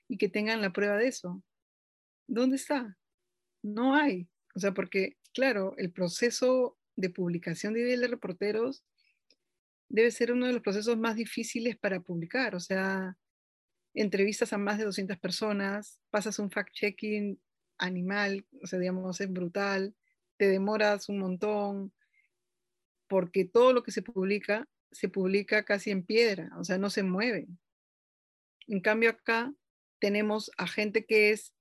y 0.07 0.17
que 0.17 0.29
tengan 0.29 0.61
la 0.61 0.73
prueba 0.73 0.97
de 0.97 1.07
eso. 1.07 1.43
¿Dónde 2.27 2.57
está? 2.57 2.97
No 3.63 3.95
hay. 3.95 4.29
O 4.55 4.59
sea, 4.59 4.73
porque 4.73 5.17
claro, 5.33 5.75
el 5.77 5.91
proceso 5.91 6.77
de 6.95 7.09
publicación 7.09 7.73
de 7.73 7.81
IDL 7.81 8.09
reporteros 8.09 8.83
debe 9.89 10.11
ser 10.11 10.31
uno 10.31 10.47
de 10.47 10.53
los 10.53 10.61
procesos 10.61 10.97
más 10.97 11.15
difíciles 11.15 11.77
para 11.77 11.99
publicar. 11.99 12.55
O 12.55 12.59
sea, 12.59 13.17
entrevistas 13.93 14.53
a 14.53 14.57
más 14.57 14.77
de 14.77 14.85
200 14.85 15.17
personas, 15.19 15.99
pasas 16.09 16.39
un 16.39 16.49
fact-checking 16.49 17.39
animal, 17.77 18.45
o 18.61 18.67
sea, 18.67 18.79
digamos, 18.79 19.19
es 19.21 19.31
brutal, 19.31 19.95
te 20.37 20.47
demoras 20.47 21.09
un 21.09 21.19
montón, 21.19 21.93
porque 23.07 23.45
todo 23.45 23.73
lo 23.73 23.83
que 23.83 23.91
se 23.91 24.01
publica, 24.01 24.67
se 24.91 25.09
publica 25.09 25.63
casi 25.63 25.91
en 25.91 26.03
piedra, 26.03 26.49
o 26.57 26.63
sea, 26.63 26.77
no 26.77 26.89
se 26.89 27.03
mueve. 27.03 27.47
En 28.67 28.79
cambio 28.79 29.09
acá 29.09 29.53
tenemos 29.99 30.51
a 30.57 30.67
gente 30.67 31.05
que 31.05 31.31
es 31.31 31.53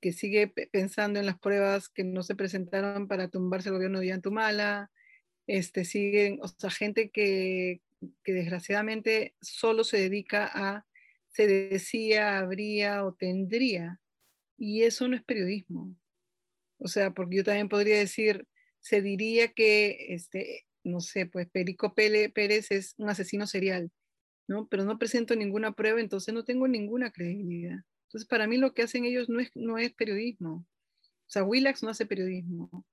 que 0.00 0.12
sigue 0.12 0.48
pensando 0.48 1.18
en 1.18 1.26
las 1.26 1.38
pruebas 1.38 1.88
que 1.88 2.04
no 2.04 2.22
se 2.22 2.36
presentaron 2.36 3.08
para 3.08 3.28
tumbarse 3.28 3.68
el 3.68 3.74
gobierno 3.74 4.00
de 4.00 4.08
Yantumala, 4.08 4.90
este, 5.46 5.84
siguen, 5.84 6.38
o 6.42 6.48
sea, 6.48 6.70
gente 6.70 7.10
que, 7.10 7.80
que 8.22 8.32
desgraciadamente 8.32 9.34
solo 9.40 9.82
se 9.82 9.98
dedica 9.98 10.48
a, 10.52 10.86
se 11.30 11.46
decía, 11.46 12.38
habría 12.38 13.04
o 13.04 13.14
tendría, 13.14 14.00
y 14.56 14.82
eso 14.82 15.08
no 15.08 15.16
es 15.16 15.22
periodismo. 15.24 15.94
O 16.78 16.88
sea, 16.88 17.12
porque 17.12 17.36
yo 17.36 17.44
también 17.44 17.68
podría 17.68 17.98
decir, 17.98 18.46
se 18.80 19.02
diría 19.02 19.52
que, 19.52 20.14
este, 20.14 20.66
no 20.84 21.00
sé, 21.00 21.26
pues 21.26 21.48
Perico 21.50 21.94
Pérez 21.94 22.70
es 22.70 22.94
un 22.98 23.08
asesino 23.10 23.46
serial, 23.46 23.90
¿no? 24.48 24.68
Pero 24.68 24.84
no 24.84 24.98
presento 24.98 25.36
ninguna 25.36 25.72
prueba, 25.72 26.00
entonces 26.00 26.34
no 26.34 26.44
tengo 26.44 26.68
ninguna 26.68 27.10
credibilidad. 27.10 27.78
Entonces, 28.08 28.28
para 28.28 28.46
mí 28.46 28.56
lo 28.56 28.72
que 28.74 28.82
hacen 28.82 29.04
ellos 29.04 29.28
no 29.28 29.40
es, 29.40 29.50
no 29.54 29.78
es 29.78 29.92
periodismo. 29.92 30.66
O 31.02 31.30
sea, 31.30 31.44
Willax 31.44 31.82
no 31.82 31.90
hace 31.90 32.06
periodismo. 32.06 32.86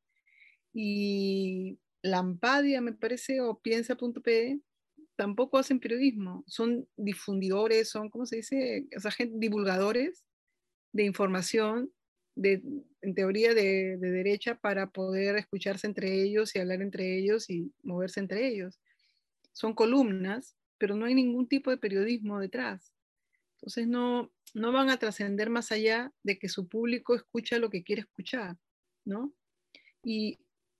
Y 0.73 1.79
Lampadia, 2.01 2.81
me 2.81 2.93
parece, 2.93 3.39
o 3.39 3.59
Piensa.p, 3.59 4.59
tampoco 5.15 5.57
hacen 5.57 5.79
periodismo. 5.79 6.43
Son 6.47 6.87
difundidores, 6.97 7.89
son, 7.89 8.09
¿cómo 8.09 8.25
se 8.25 8.37
dice? 8.37 8.87
O 8.95 8.99
sea, 8.99 9.11
divulgadores 9.33 10.25
de 10.91 11.03
información, 11.03 11.91
de, 12.35 12.61
en 13.01 13.15
teoría 13.15 13.53
de, 13.53 13.97
de 13.97 14.11
derecha, 14.11 14.55
para 14.55 14.91
poder 14.91 15.37
escucharse 15.37 15.87
entre 15.87 16.21
ellos 16.21 16.55
y 16.55 16.59
hablar 16.59 16.81
entre 16.81 17.17
ellos 17.17 17.49
y 17.49 17.71
moverse 17.83 18.19
entre 18.19 18.47
ellos. 18.47 18.79
Son 19.53 19.73
columnas, 19.73 20.55
pero 20.77 20.95
no 20.95 21.05
hay 21.05 21.15
ningún 21.15 21.47
tipo 21.47 21.71
de 21.71 21.77
periodismo 21.77 22.39
detrás. 22.39 22.93
Entonces 23.55 23.87
no, 23.87 24.31
no 24.53 24.71
van 24.71 24.89
a 24.89 24.97
trascender 24.97 25.49
más 25.49 25.71
allá 25.71 26.13
de 26.23 26.39
que 26.39 26.49
su 26.49 26.67
público 26.67 27.13
escucha 27.13 27.59
lo 27.59 27.69
que 27.69 27.83
quiere 27.83 28.01
escuchar, 28.01 28.57
¿no? 29.03 29.33
Y, 30.03 30.39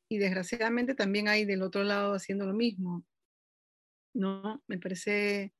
desgraciadamente 0.09 0.95
también 0.95 1.27
hay 1.27 1.43
del 1.43 1.61
otro 1.61 1.83
lado 1.83 2.13
haciendo 2.13 2.45
lo 2.45 2.53
mismo, 2.53 3.03
¿no? 4.15 4.63
Me 4.67 4.79
parece, 4.79 5.53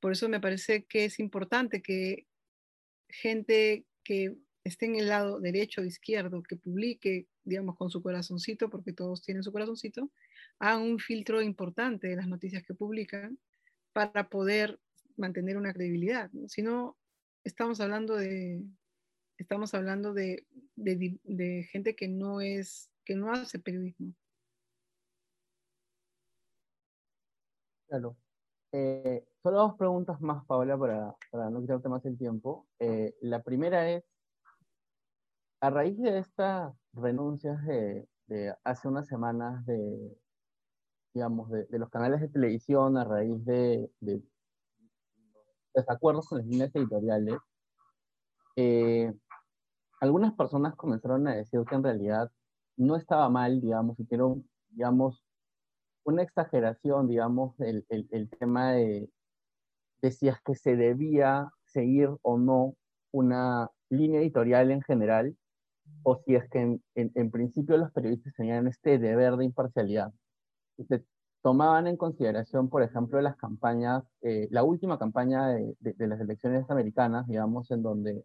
por 0.00 0.12
eso 0.12 0.28
me 0.28 0.40
parece 0.40 0.84
que 0.84 1.06
es 1.06 1.18
importante 1.18 1.82
que 1.82 2.26
gente 3.08 3.86
que 4.04 4.36
esté 4.64 4.86
en 4.86 4.96
el 4.96 5.08
lado 5.08 5.40
derecho 5.40 5.80
o 5.80 5.84
izquierdo, 5.84 6.42
que 6.42 6.56
publique, 6.56 7.26
digamos, 7.44 7.76
con 7.76 7.90
su 7.90 8.02
corazoncito, 8.02 8.68
porque 8.68 8.92
todos 8.92 9.22
tienen 9.22 9.42
su 9.42 9.52
corazoncito, 9.52 10.10
hagan 10.58 10.82
un 10.82 10.98
filtro 10.98 11.40
importante 11.40 12.08
de 12.08 12.16
las 12.16 12.28
noticias 12.28 12.62
que 12.62 12.74
publican 12.74 13.38
para 13.92 14.28
poder 14.28 14.78
mantener 15.16 15.56
una 15.56 15.72
credibilidad. 15.72 16.30
Si 16.48 16.62
no, 16.62 16.98
estamos 17.44 17.80
hablando 17.80 18.16
de, 18.16 18.62
estamos 19.38 19.74
hablando 19.74 20.12
de, 20.12 20.44
gente 21.72 21.96
que 21.96 22.08
no 22.08 22.40
es, 22.40 22.90
que 23.04 23.14
no 23.14 23.32
hace 23.32 23.58
periodismo. 23.58 24.14
Claro. 27.88 28.16
Eh, 28.72 29.26
solo 29.42 29.58
dos 29.58 29.74
preguntas 29.76 30.20
más, 30.20 30.44
Paola, 30.44 30.76
para, 30.76 31.16
para 31.30 31.48
no 31.48 31.60
quitarte 31.60 31.88
más 31.88 32.04
el 32.04 32.18
tiempo. 32.18 32.66
Eh, 32.78 33.14
la 33.22 33.42
primera 33.42 33.90
es, 33.90 34.04
a 35.60 35.70
raíz 35.70 35.98
de 35.98 36.18
estas 36.18 36.74
renuncias 36.92 37.64
de, 37.64 38.06
hace 38.62 38.88
unas 38.88 39.08
semanas 39.08 39.64
de, 39.64 40.18
digamos, 41.14 41.50
de, 41.50 41.66
los 41.78 41.88
canales 41.88 42.20
de 42.20 42.28
televisión, 42.28 42.98
a 42.98 43.04
raíz 43.04 43.42
de, 43.46 43.90
desacuerdos 45.74 46.28
con 46.28 46.38
las 46.38 46.46
líneas 46.46 46.74
editoriales, 46.74 47.38
eh, 48.56 49.12
algunas 50.00 50.34
personas 50.34 50.76
comenzaron 50.76 51.26
a 51.26 51.36
decir 51.36 51.64
que 51.64 51.74
en 51.74 51.82
realidad 51.82 52.30
no 52.76 52.96
estaba 52.96 53.28
mal, 53.30 53.60
digamos, 53.60 53.98
y 53.98 54.06
que 54.06 54.18
digamos, 54.70 55.24
una 56.04 56.22
exageración, 56.22 57.08
digamos, 57.08 57.58
el, 57.60 57.84
el, 57.88 58.30
tema 58.30 58.72
de, 58.72 59.08
de 60.00 60.10
si 60.10 60.28
es 60.28 60.40
que 60.44 60.54
se 60.54 60.76
debía 60.76 61.50
seguir 61.64 62.10
o 62.22 62.38
no 62.38 62.74
una 63.10 63.70
línea 63.90 64.20
editorial 64.20 64.70
en 64.70 64.82
general, 64.82 65.36
o 66.02 66.16
si 66.24 66.34
es 66.34 66.48
que 66.50 66.60
en, 66.60 66.82
en, 66.94 67.30
principio 67.30 67.76
los 67.76 67.92
periodistas 67.92 68.34
tenían 68.34 68.66
este 68.66 68.98
deber 68.98 69.36
de 69.36 69.46
imparcialidad. 69.46 70.12
Se 70.88 71.04
tomaban 71.42 71.86
en 71.86 71.96
consideración, 71.96 72.68
por 72.68 72.82
ejemplo, 72.82 73.20
las 73.20 73.36
campañas, 73.36 74.04
eh, 74.22 74.48
la 74.50 74.62
última 74.62 74.98
campaña 74.98 75.48
de, 75.48 75.74
de, 75.80 76.06
las 76.06 76.20
elecciones 76.20 76.68
americanas, 76.70 77.26
digamos, 77.26 77.70
en 77.70 77.82
donde, 77.82 78.24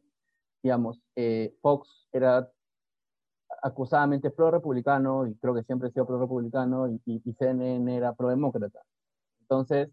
digamos, 0.62 1.02
eh, 1.16 1.56
Fox 1.62 2.08
era 2.12 2.50
acusadamente 3.64 4.30
pro-republicano, 4.30 5.26
y 5.28 5.36
creo 5.36 5.56
que 5.56 5.64
siempre 5.64 5.90
ha 5.90 5.92
sido 5.92 6.06
pro-republicano, 6.06 6.88
y, 6.90 7.02
y, 7.06 7.34
CNN 7.34 7.96
era 7.96 8.14
pro-demócrata. 8.14 8.82
Entonces, 9.42 9.90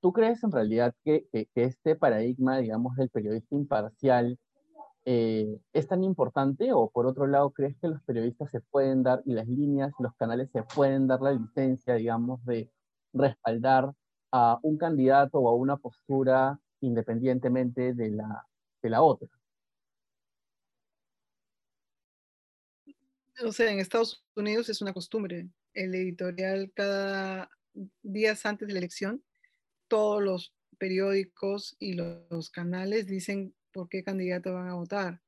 ¿tú 0.00 0.12
crees 0.12 0.42
en 0.44 0.52
realidad 0.52 0.94
que, 1.04 1.26
que, 1.32 1.46
que, 1.54 1.64
este 1.64 1.96
paradigma, 1.96 2.58
digamos, 2.58 2.96
del 2.96 3.10
periodista 3.10 3.54
imparcial 3.54 4.38
eh, 5.06 5.58
es 5.72 5.88
tan 5.88 6.04
importante 6.04 6.72
o 6.72 6.90
por 6.90 7.06
otro 7.06 7.26
lado 7.26 7.50
crees 7.50 7.74
que 7.80 7.88
los 7.88 8.02
periodistas 8.02 8.50
se 8.50 8.60
pueden 8.60 9.02
dar 9.02 9.22
y 9.24 9.32
las 9.32 9.48
líneas, 9.48 9.92
los 9.98 10.14
canales 10.16 10.50
se 10.52 10.62
pueden 10.62 11.06
dar 11.06 11.22
la 11.22 11.32
licencia, 11.32 11.94
digamos, 11.94 12.44
de 12.44 12.70
respaldar 13.14 13.92
a 14.32 14.58
un 14.62 14.76
candidato 14.76 15.38
o 15.38 15.48
a 15.48 15.54
una 15.54 15.76
postura 15.76 16.60
independientemente 16.80 17.94
de 17.94 18.10
la, 18.10 18.46
de 18.82 18.90
la 18.90 19.02
otra? 19.02 19.28
O 23.44 23.52
sea, 23.52 23.70
en 23.70 23.78
Estados 23.78 24.24
Unidos 24.36 24.68
es 24.68 24.82
una 24.82 24.92
costumbre. 24.92 25.48
El 25.72 25.94
editorial 25.94 26.72
cada 26.74 27.50
días 28.02 28.44
antes 28.46 28.68
de 28.68 28.74
la 28.74 28.80
elección, 28.80 29.22
todos 29.88 30.22
los 30.22 30.54
periódicos 30.78 31.76
y 31.78 31.94
los 31.94 32.50
canales 32.50 33.06
dicen 33.06 33.54
por 33.72 33.88
qué 33.88 34.02
candidato 34.02 34.54
van 34.54 34.68
a 34.68 34.74
votar, 34.74 35.20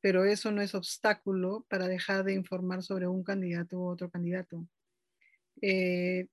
pero 0.00 0.24
eso 0.24 0.50
no 0.50 0.62
es 0.62 0.74
obstáculo 0.74 1.66
para 1.68 1.88
dejar 1.88 2.24
de 2.24 2.34
informar 2.34 2.82
sobre 2.82 3.06
un 3.06 3.22
candidato 3.22 3.78
u 3.78 3.88
otro 3.88 4.10
candidato. 4.10 4.66
Eh, 5.60 6.28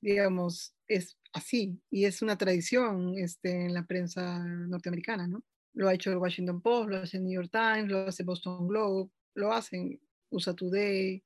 digamos, 0.00 0.74
es 0.88 1.16
así 1.32 1.80
y 1.90 2.04
es 2.04 2.22
una 2.22 2.36
tradición 2.36 3.16
este, 3.18 3.64
en 3.64 3.74
la 3.74 3.86
prensa 3.86 4.44
norteamericana, 4.44 5.26
¿no? 5.26 5.42
Lo 5.72 5.88
ha 5.88 5.94
hecho 5.94 6.10
el 6.10 6.18
Washington 6.18 6.60
Post, 6.60 6.90
lo 6.90 6.96
hace 6.98 7.16
el 7.16 7.24
New 7.24 7.34
York 7.34 7.50
Times, 7.50 7.90
lo 7.90 8.06
hace 8.06 8.22
Boston 8.22 8.68
Globe, 8.68 9.10
lo 9.34 9.52
hacen 9.52 10.00
USA 10.30 10.54
Today, 10.54 11.22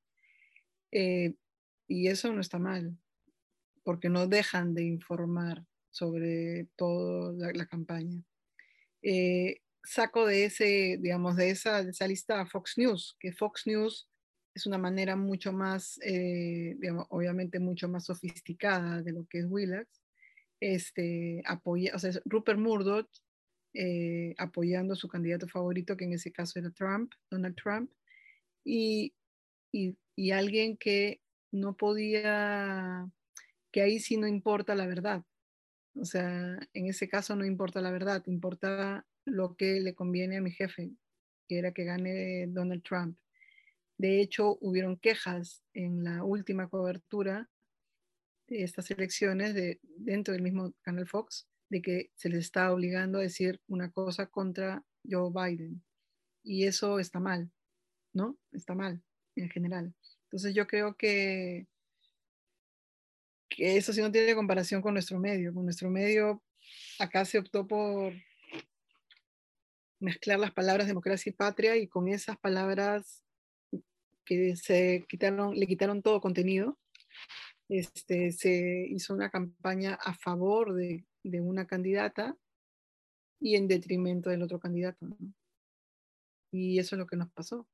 eh, 0.91 1.33
y 1.87 2.07
eso 2.07 2.31
no 2.33 2.41
está 2.41 2.59
mal, 2.59 2.97
porque 3.83 4.09
no 4.09 4.27
dejan 4.27 4.73
de 4.73 4.83
informar 4.83 5.65
sobre 5.89 6.67
toda 6.75 7.51
la, 7.53 7.65
campaña. 7.65 8.23
Eh, 9.01 9.61
saco 9.83 10.25
de 10.25 10.45
ese, 10.45 10.97
digamos, 11.01 11.35
de 11.35 11.49
esa, 11.49 11.83
lista 12.07 12.45
Fox 12.45 12.77
News, 12.77 13.17
que 13.19 13.33
Fox 13.33 13.63
News 13.65 14.07
es 14.53 14.65
una 14.65 14.77
manera 14.77 15.15
mucho 15.15 15.53
más, 15.53 15.99
eh, 16.03 16.77
obviamente 17.09 17.59
mucho 17.59 17.87
más 17.87 18.05
sofisticada 18.05 19.01
de 19.01 19.11
lo 19.11 19.25
que 19.27 19.39
es 19.39 19.45
Willax, 19.47 20.01
este, 20.59 21.41
apoya, 21.45 21.93
o 21.95 21.99
sea, 21.99 22.11
Rupert 22.25 22.59
Murdoch 22.59 23.09
eh, 23.73 24.35
apoyando 24.37 24.93
a 24.93 24.97
su 24.97 25.07
candidato 25.07 25.47
favorito, 25.47 25.95
que 25.95 26.03
en 26.05 26.13
ese 26.13 26.31
caso 26.31 26.59
era 26.59 26.69
Trump, 26.71 27.13
Donald 27.29 27.55
Trump, 27.55 27.89
y, 28.63 29.13
y, 29.71 30.31
alguien 30.31 30.77
que 30.77 31.21
no 31.51 31.75
podía, 31.75 33.09
que 33.71 33.81
ahí 33.81 33.99
sí 33.99 34.17
no 34.17 34.27
importa 34.27 34.75
la 34.75 34.87
verdad. 34.87 35.23
O 35.95 36.05
sea, 36.05 36.59
en 36.73 36.85
ese 36.87 37.09
caso 37.09 37.35
no 37.35 37.45
importa 37.45 37.81
la 37.81 37.91
verdad, 37.91 38.23
importa 38.27 39.05
lo 39.25 39.55
que 39.55 39.81
le 39.81 39.93
conviene 39.93 40.37
a 40.37 40.41
mi 40.41 40.51
jefe, 40.51 40.91
que 41.47 41.57
era 41.57 41.73
que 41.73 41.83
gane 41.83 42.47
Donald 42.47 42.83
Trump. 42.83 43.17
De 43.97 44.21
hecho, 44.21 44.57
hubieron 44.61 44.97
quejas 44.97 45.63
en 45.73 46.03
la 46.03 46.23
última 46.23 46.69
cobertura 46.69 47.49
de 48.47 48.63
estas 48.63 48.89
elecciones 48.91 49.53
de, 49.53 49.79
dentro 49.97 50.33
del 50.33 50.43
mismo 50.43 50.73
canal 50.81 51.07
Fox 51.07 51.47
de 51.69 51.81
que 51.81 52.11
se 52.15 52.29
les 52.29 52.39
está 52.39 52.71
obligando 52.73 53.17
a 53.17 53.21
decir 53.21 53.61
una 53.67 53.91
cosa 53.91 54.27
contra 54.27 54.83
Joe 55.09 55.31
Biden. 55.33 55.81
Y 56.43 56.65
eso 56.65 56.99
está 56.99 57.19
mal, 57.19 57.49
¿no? 58.13 58.37
Está 58.51 58.75
mal 58.75 59.01
en 59.35 59.49
general. 59.49 59.93
Entonces 60.25 60.53
yo 60.53 60.67
creo 60.67 60.95
que, 60.95 61.67
que 63.49 63.77
eso 63.77 63.93
sí 63.93 64.01
no 64.01 64.11
tiene 64.11 64.35
comparación 64.35 64.81
con 64.81 64.93
nuestro 64.93 65.19
medio. 65.19 65.53
Con 65.53 65.65
nuestro 65.65 65.89
medio 65.89 66.41
acá 66.99 67.25
se 67.25 67.39
optó 67.39 67.67
por 67.67 68.13
mezclar 69.99 70.39
las 70.39 70.51
palabras 70.51 70.87
democracia 70.87 71.29
y 71.29 71.33
patria 71.33 71.77
y 71.77 71.87
con 71.87 72.07
esas 72.07 72.37
palabras 72.37 73.23
que 74.25 74.55
se 74.55 75.05
quitaron, 75.07 75.55
le 75.55 75.67
quitaron 75.67 76.01
todo 76.01 76.21
contenido, 76.21 76.79
este, 77.69 78.31
se 78.31 78.87
hizo 78.89 79.13
una 79.13 79.29
campaña 79.29 79.95
a 79.95 80.13
favor 80.13 80.73
de, 80.73 81.05
de 81.23 81.41
una 81.41 81.65
candidata 81.65 82.35
y 83.39 83.55
en 83.55 83.67
detrimento 83.67 84.29
del 84.29 84.43
otro 84.43 84.59
candidato. 84.59 85.05
Y 86.51 86.79
eso 86.79 86.95
es 86.95 86.99
lo 86.99 87.07
que 87.07 87.15
nos 87.15 87.31
pasó. 87.31 87.67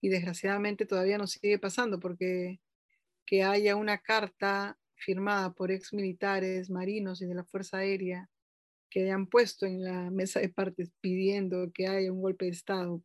Y 0.00 0.08
desgraciadamente 0.08 0.86
todavía 0.86 1.18
nos 1.18 1.32
sigue 1.32 1.58
pasando 1.58 1.98
porque 1.98 2.60
que 3.26 3.42
haya 3.42 3.76
una 3.76 3.98
carta 3.98 4.78
firmada 4.94 5.52
por 5.52 5.70
ex 5.70 5.92
militares, 5.92 6.70
marinos 6.70 7.20
y 7.22 7.26
de 7.26 7.34
la 7.34 7.44
Fuerza 7.44 7.78
Aérea 7.78 8.30
que 8.90 9.02
hayan 9.02 9.26
puesto 9.26 9.66
en 9.66 9.84
la 9.84 10.10
mesa 10.10 10.40
de 10.40 10.48
partes 10.48 10.90
pidiendo 11.00 11.70
que 11.72 11.86
haya 11.86 12.12
un 12.12 12.22
golpe 12.22 12.46
de 12.46 12.52
Estado 12.52 13.02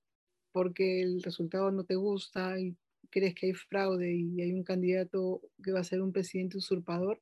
porque 0.54 1.02
el 1.02 1.22
resultado 1.22 1.72
no 1.72 1.84
te 1.84 1.96
gusta 1.96 2.58
y 2.60 2.78
crees 3.10 3.36
que 3.36 3.48
hay 3.48 3.54
fraude 3.54 4.14
y 4.14 4.42
hay 4.42 4.54
un 4.54 4.64
candidato 4.64 5.42
que 5.62 5.72
va 5.72 5.82
a 5.82 5.84
ser 5.84 6.02
un 6.02 6.14
presidente 6.14 6.58
usurpador, 6.58 7.22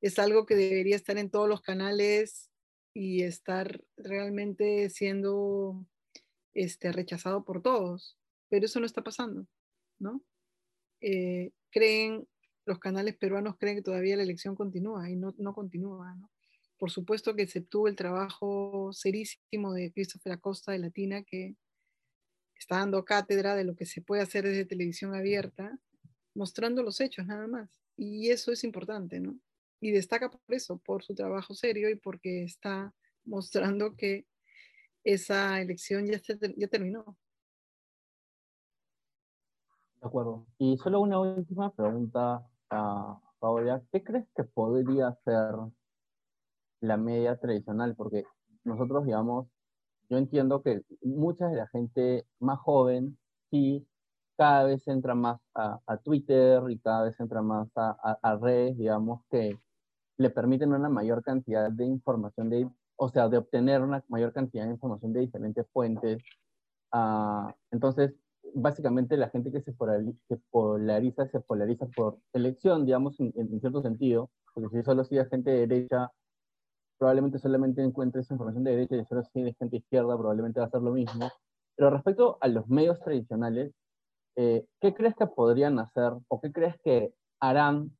es 0.00 0.18
algo 0.18 0.46
que 0.46 0.54
debería 0.54 0.96
estar 0.96 1.18
en 1.18 1.30
todos 1.30 1.48
los 1.48 1.62
canales 1.62 2.50
y 2.92 3.22
estar 3.22 3.82
realmente 3.96 4.88
siendo 4.90 5.84
este, 6.52 6.92
rechazado 6.92 7.44
por 7.44 7.62
todos. 7.62 8.16
Pero 8.48 8.66
eso 8.66 8.80
no 8.80 8.86
está 8.86 9.02
pasando, 9.02 9.46
¿no? 9.98 10.22
Eh, 11.00 11.50
creen, 11.70 12.26
los 12.66 12.78
canales 12.78 13.16
peruanos 13.16 13.56
creen 13.58 13.76
que 13.76 13.82
todavía 13.82 14.16
la 14.16 14.22
elección 14.22 14.54
continúa 14.54 15.10
y 15.10 15.16
no, 15.16 15.34
no 15.38 15.54
continúa, 15.54 16.14
¿no? 16.14 16.30
Por 16.78 16.90
supuesto 16.90 17.34
que 17.34 17.46
se 17.46 17.60
tuvo 17.60 17.88
el 17.88 17.96
trabajo 17.96 18.92
serísimo 18.92 19.72
de 19.72 19.92
Christopher 19.92 20.32
Acosta 20.32 20.72
de 20.72 20.78
Latina, 20.78 21.22
que 21.22 21.56
está 22.58 22.78
dando 22.78 23.04
cátedra 23.04 23.54
de 23.54 23.64
lo 23.64 23.76
que 23.76 23.86
se 23.86 24.02
puede 24.02 24.22
hacer 24.22 24.44
desde 24.44 24.64
televisión 24.64 25.14
abierta, 25.14 25.78
mostrando 26.34 26.82
los 26.82 27.00
hechos 27.00 27.26
nada 27.26 27.46
más. 27.46 27.70
Y 27.96 28.30
eso 28.30 28.52
es 28.52 28.64
importante, 28.64 29.20
¿no? 29.20 29.38
Y 29.80 29.92
destaca 29.92 30.30
por 30.30 30.40
eso, 30.48 30.78
por 30.78 31.02
su 31.04 31.14
trabajo 31.14 31.54
serio 31.54 31.90
y 31.90 31.94
porque 31.94 32.42
está 32.42 32.92
mostrando 33.24 33.96
que 33.96 34.26
esa 35.04 35.60
elección 35.60 36.06
ya, 36.06 36.20
ya 36.56 36.68
terminó. 36.68 37.16
De 40.04 40.08
acuerdo. 40.08 40.44
Y 40.58 40.76
solo 40.76 41.00
una 41.00 41.18
última 41.18 41.72
pregunta 41.72 42.46
a 42.68 43.18
Paola. 43.38 43.82
¿Qué 43.90 44.04
crees 44.04 44.26
que 44.36 44.44
podría 44.44 45.14
ser 45.24 45.54
la 46.82 46.98
media 46.98 47.38
tradicional, 47.38 47.96
porque 47.96 48.24
nosotros, 48.64 49.06
digamos, 49.06 49.46
yo 50.10 50.18
entiendo 50.18 50.62
que 50.62 50.82
mucha 51.00 51.48
de 51.48 51.56
la 51.56 51.68
gente 51.68 52.26
más 52.38 52.58
joven 52.58 53.16
sí 53.50 53.88
cada 54.36 54.64
vez 54.64 54.86
entra 54.88 55.14
más 55.14 55.40
a, 55.54 55.80
Twitter 56.04 56.62
y 56.68 56.78
cada 56.80 57.04
vez 57.04 57.18
entra 57.18 57.40
más 57.40 57.70
a, 57.74 58.38
redes, 58.42 58.76
digamos, 58.76 59.22
que 59.30 59.58
le 60.18 60.28
permiten 60.28 60.74
una 60.74 60.90
mayor 60.90 61.22
cantidad 61.22 61.70
de 61.70 61.86
información, 61.86 62.50
de, 62.50 62.68
o 62.96 63.08
sea, 63.08 63.30
de 63.30 63.38
obtener 63.38 63.80
una 63.80 64.04
mayor 64.08 64.34
cantidad 64.34 64.64
de 64.66 64.72
información 64.72 65.14
de 65.14 65.20
diferentes 65.20 65.66
fuentes. 65.72 66.22
Ah, 66.92 67.54
entonces, 67.70 68.12
básicamente 68.54 69.16
la 69.16 69.30
gente 69.30 69.50
que 69.50 69.60
se 69.60 69.72
polariza, 69.72 71.26
se 71.26 71.40
polariza, 71.40 71.86
por 71.94 72.18
elección, 72.32 72.86
digamos, 72.86 73.18
en, 73.20 73.60
cierto 73.60 73.82
sentido, 73.82 74.30
porque 74.54 74.78
si 74.78 74.82
solo 74.84 75.04
sigue 75.04 75.24
gente 75.26 75.50
de 75.50 75.66
derecha, 75.66 76.10
probablemente 76.98 77.38
solamente 77.38 77.82
encuentres 77.82 78.30
información 78.30 78.64
de 78.64 78.70
derecha 78.72 78.96
y 78.96 79.04
solo 79.04 79.24
si 79.24 79.42
de 79.42 79.54
gente 79.54 79.76
izquierda 79.78 80.16
probablemente 80.16 80.60
va 80.60 80.66
a 80.66 80.70
ser 80.70 80.82
lo 80.82 80.92
mismo. 80.92 81.28
Pero 81.76 81.90
respecto 81.90 82.38
a 82.40 82.48
los 82.48 82.68
medios 82.68 83.00
tradicionales, 83.00 83.72
eh, 84.36 84.64
¿qué 84.80 84.94
crees 84.94 85.14
que 85.16 85.26
podrían 85.26 85.78
hacer 85.78 86.12
o 86.28 86.40
qué 86.40 86.52
crees 86.52 86.76
que 86.82 87.12
harán 87.40 87.96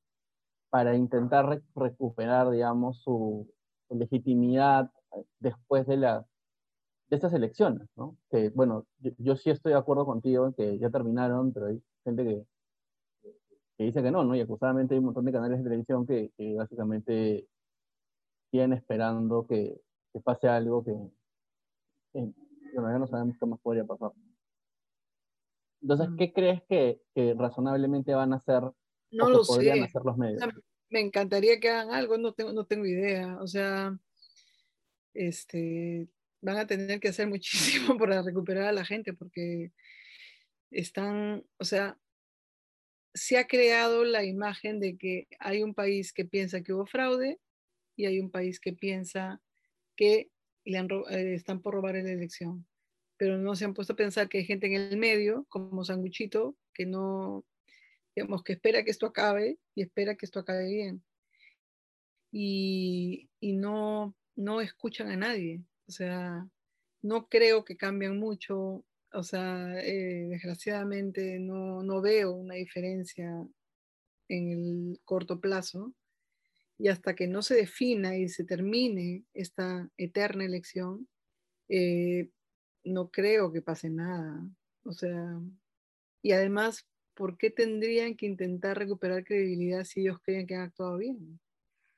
para 0.71 0.97
intentar 0.97 1.62
recuperar, 1.75 2.51
digamos, 2.51 3.03
su, 3.03 3.49
legitimidad 3.90 4.90
después 5.38 5.87
de, 5.87 5.99
las 5.99 6.27
de 7.09 7.17
estas 7.17 7.33
elecciones? 7.33 7.88
¿no? 7.97 8.17
Que, 8.31 8.51
bueno, 8.51 8.87
yo, 9.19 9.37
sí 9.37 9.51
estoy 9.51 9.73
de 9.73 9.79
acuerdo 9.79 10.07
contigo 10.07 10.47
en 10.47 10.55
que 10.55 10.79
ya 10.79 10.90
terminaron, 10.90 11.53
pero 11.53 11.67
hay 11.67 11.83
gente 12.05 12.25
que 12.25 13.85
dice 13.85 14.03
que 14.03 14.11
no, 14.11 14.25
¿no? 14.25 14.35
Y 14.35 14.40
acusadamente 14.40 14.95
hay 14.95 14.99
un 15.01 15.07
montón 15.07 15.25
de 15.25 15.33
canales 15.33 15.59
de 15.59 15.64
televisión 15.64 16.07
que, 16.07 16.33
que 16.37 16.55
básicamente 16.55 17.47
siguen 18.51 18.73
esperando 18.73 19.47
que, 19.47 19.81
que 20.12 20.21
pase 20.21 20.49
algo 20.49 20.85
que, 20.85 20.93
que 22.12 22.33
bueno, 22.75 22.90
ya 22.93 22.99
no 22.99 23.07
sabemos 23.07 23.37
qué 23.38 23.47
más 23.47 23.61
podría 23.61 23.85
pasar. 23.85 24.12
Entonces, 25.83 26.09
Mm. 26.09 26.17
¿qué 26.17 26.33
crees 26.33 26.62
que, 26.69 27.03
que 27.14 27.35
razonablemente 27.35 28.14
van 28.14 28.33
a 28.33 28.37
hacer 28.37 28.62
No 29.11 29.27
que 29.27 29.33
lo 29.33 29.43
podrían 29.45 29.79
sé. 29.79 29.85
hacer 29.85 30.03
los 30.05 30.14
O 30.14 30.19
medios? 30.19 30.40
sea, 30.40 30.53
me 30.88 31.01
encantaría 31.01 31.61
que 31.61 31.69
hagan 31.69 31.90
algo, 31.90 32.17
no 32.17 32.33
tengo, 32.33 32.53
no 32.53 32.64
tengo 32.64 32.87
idea. 32.87 33.38
O 33.43 33.47
sea, 33.47 33.99
este, 35.12 36.09
van 36.44 36.59
a 36.59 36.66
tener 36.66 37.00
que 37.00 37.09
hacer 37.09 37.26
muchísimo 37.26 37.96
para 37.98 38.22
recuperar 38.22 38.64
a 38.64 38.72
la 38.72 38.85
gente 38.85 39.14
porque 39.14 39.72
están, 40.70 41.44
o 41.59 41.64
sea, 41.64 41.98
se 43.14 43.38
ha 43.38 43.46
creado 43.46 44.04
la 44.04 44.24
imagen 44.24 44.80
de 44.80 44.96
que 44.98 45.26
hay 45.38 45.62
un 45.62 45.74
país 45.74 46.12
que 46.12 46.24
piensa 46.24 46.62
que 46.62 46.72
hubo 46.72 46.85
fraude 46.87 47.40
y 47.96 48.07
hay 48.07 48.20
un 48.20 48.30
país 48.30 48.61
que 48.61 48.72
piensa 48.72 49.40
que 49.96 50.30
le 50.64 50.78
eh, 50.78 51.35
están 51.35 51.62
por 51.62 51.74
robar 51.74 51.94
la 51.94 52.11
elección. 52.11 52.66
Pero 53.16 53.38
no 53.38 53.54
se 53.54 53.64
han 53.64 53.74
puesto 53.74 53.92
a 53.92 53.96
pensar 53.96 54.28
que 54.28 54.38
hay 54.38 54.44
gente 54.44 54.66
en 54.66 54.74
el 54.74 54.96
medio, 54.96 55.46
como 55.48 55.85
Sanguchito, 55.85 56.57
que 56.74 56.85
no, 56.85 57.44
digamos, 58.16 58.42
que 58.42 58.54
espera 58.54 58.83
que 58.85 58.90
esto 58.90 59.07
acabe 59.07 59.59
y 59.74 59.83
espera 59.83 60.16
que 60.16 60.26
esto 60.26 60.40
acabe 60.40 60.68
bien. 60.68 61.04
Y, 62.33 63.30
y 63.38 63.52
no, 63.52 64.16
no 64.35 64.61
escuchan 64.61 65.09
a 65.11 65.16
nadie. 65.16 65.62
O 65.87 65.92
sea, 65.92 66.47
no 67.03 67.29
creo 67.29 67.64
que 67.64 67.77
cambien 67.77 68.18
mucho. 68.18 68.85
O 69.12 69.23
sea, 69.23 69.81
eh, 69.81 70.27
desgraciadamente 70.29 71.38
no, 71.38 71.83
no 71.83 72.01
veo 72.01 72.33
una 72.33 72.55
diferencia 72.55 73.31
en 74.29 74.51
el 74.51 75.01
corto 75.05 75.40
plazo. 75.40 75.94
Y 76.79 76.88
hasta 76.88 77.14
que 77.14 77.29
no 77.29 77.42
se 77.42 77.55
defina 77.55 78.16
y 78.16 78.29
se 78.29 78.44
termine 78.44 79.25
esta 79.33 79.88
eterna 79.97 80.44
elección, 80.44 81.09
eh, 81.68 82.31
no 82.85 83.11
creo 83.11 83.53
que 83.53 83.62
pase 83.62 83.90
nada. 83.90 84.44
O 84.85 84.92
sea, 84.92 85.40
y 86.23 86.33
además, 86.33 86.87
¿por 87.14 87.38
qué 87.38 87.51
tendrían 87.51 88.16
que 88.16 88.27
intentar 88.27 88.79
recuperar 88.79 89.25
credibilidad 89.25 89.85
si 89.85 90.01
ellos 90.01 90.18
creen 90.23 90.47
que 90.47 90.57
han 90.57 90.62
actuado 90.62 90.99
bien? 90.99 91.40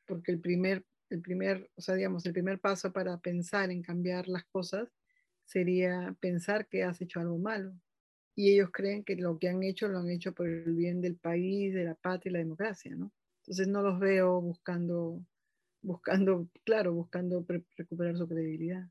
Porque 0.06 0.32
el 0.32 0.40
primer, 0.40 0.84
el 1.10 1.20
primer, 1.22 1.70
o 1.76 1.80
sea, 1.80 1.94
digamos, 1.94 2.26
el 2.26 2.32
primer 2.32 2.60
paso 2.60 2.92
para 2.92 3.18
pensar 3.18 3.70
en 3.70 3.82
cambiar 3.82 4.28
las 4.28 4.44
cosas 4.46 4.88
sería 5.44 6.16
pensar 6.20 6.66
que 6.68 6.82
has 6.84 7.00
hecho 7.00 7.20
algo 7.20 7.38
malo. 7.38 7.72
Y 8.34 8.52
ellos 8.52 8.70
creen 8.72 9.04
que 9.04 9.16
lo 9.16 9.38
que 9.38 9.48
han 9.48 9.62
hecho 9.62 9.88
lo 9.88 9.98
han 9.98 10.10
hecho 10.10 10.34
por 10.34 10.48
el 10.48 10.74
bien 10.74 11.00
del 11.00 11.16
país, 11.16 11.72
de 11.74 11.84
la 11.84 11.94
patria 11.94 12.30
y 12.30 12.32
la 12.34 12.38
democracia, 12.40 12.94
¿no? 12.94 13.12
Entonces 13.42 13.68
no 13.68 13.82
los 13.82 13.98
veo 14.00 14.40
buscando, 14.40 15.24
buscando, 15.82 16.48
claro, 16.64 16.92
buscando 16.92 17.46
recuperar 17.76 18.16
su 18.16 18.28
credibilidad. 18.28 18.88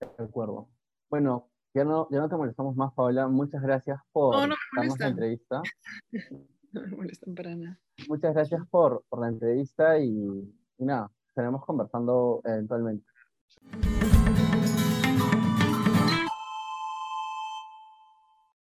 De 0.00 0.24
acuerdo. 0.24 0.68
Bueno, 1.08 1.50
ya 1.74 1.84
no, 1.84 2.08
ya 2.10 2.18
no 2.18 2.28
te 2.28 2.36
molestamos 2.36 2.76
más, 2.76 2.92
Paola. 2.94 3.28
Muchas 3.28 3.62
gracias 3.62 4.00
por 4.12 4.34
No, 4.34 4.46
no 4.46 4.54
me 4.72 4.88
darnos 4.88 4.98
la 4.98 5.06
molesta. 5.06 5.06
entrevista. 5.06 5.62
No 6.72 6.82
me 6.82 6.88
molestan 6.88 7.34
para 7.34 7.54
nada. 7.56 7.80
Muchas 8.08 8.34
gracias 8.34 8.66
por, 8.68 9.02
por 9.08 9.20
la 9.20 9.28
entrevista 9.28 9.98
y, 9.98 10.54
y 10.78 10.84
nada, 10.84 11.10
estaremos 11.28 11.64
conversando 11.64 12.40
eventualmente. 12.44 13.06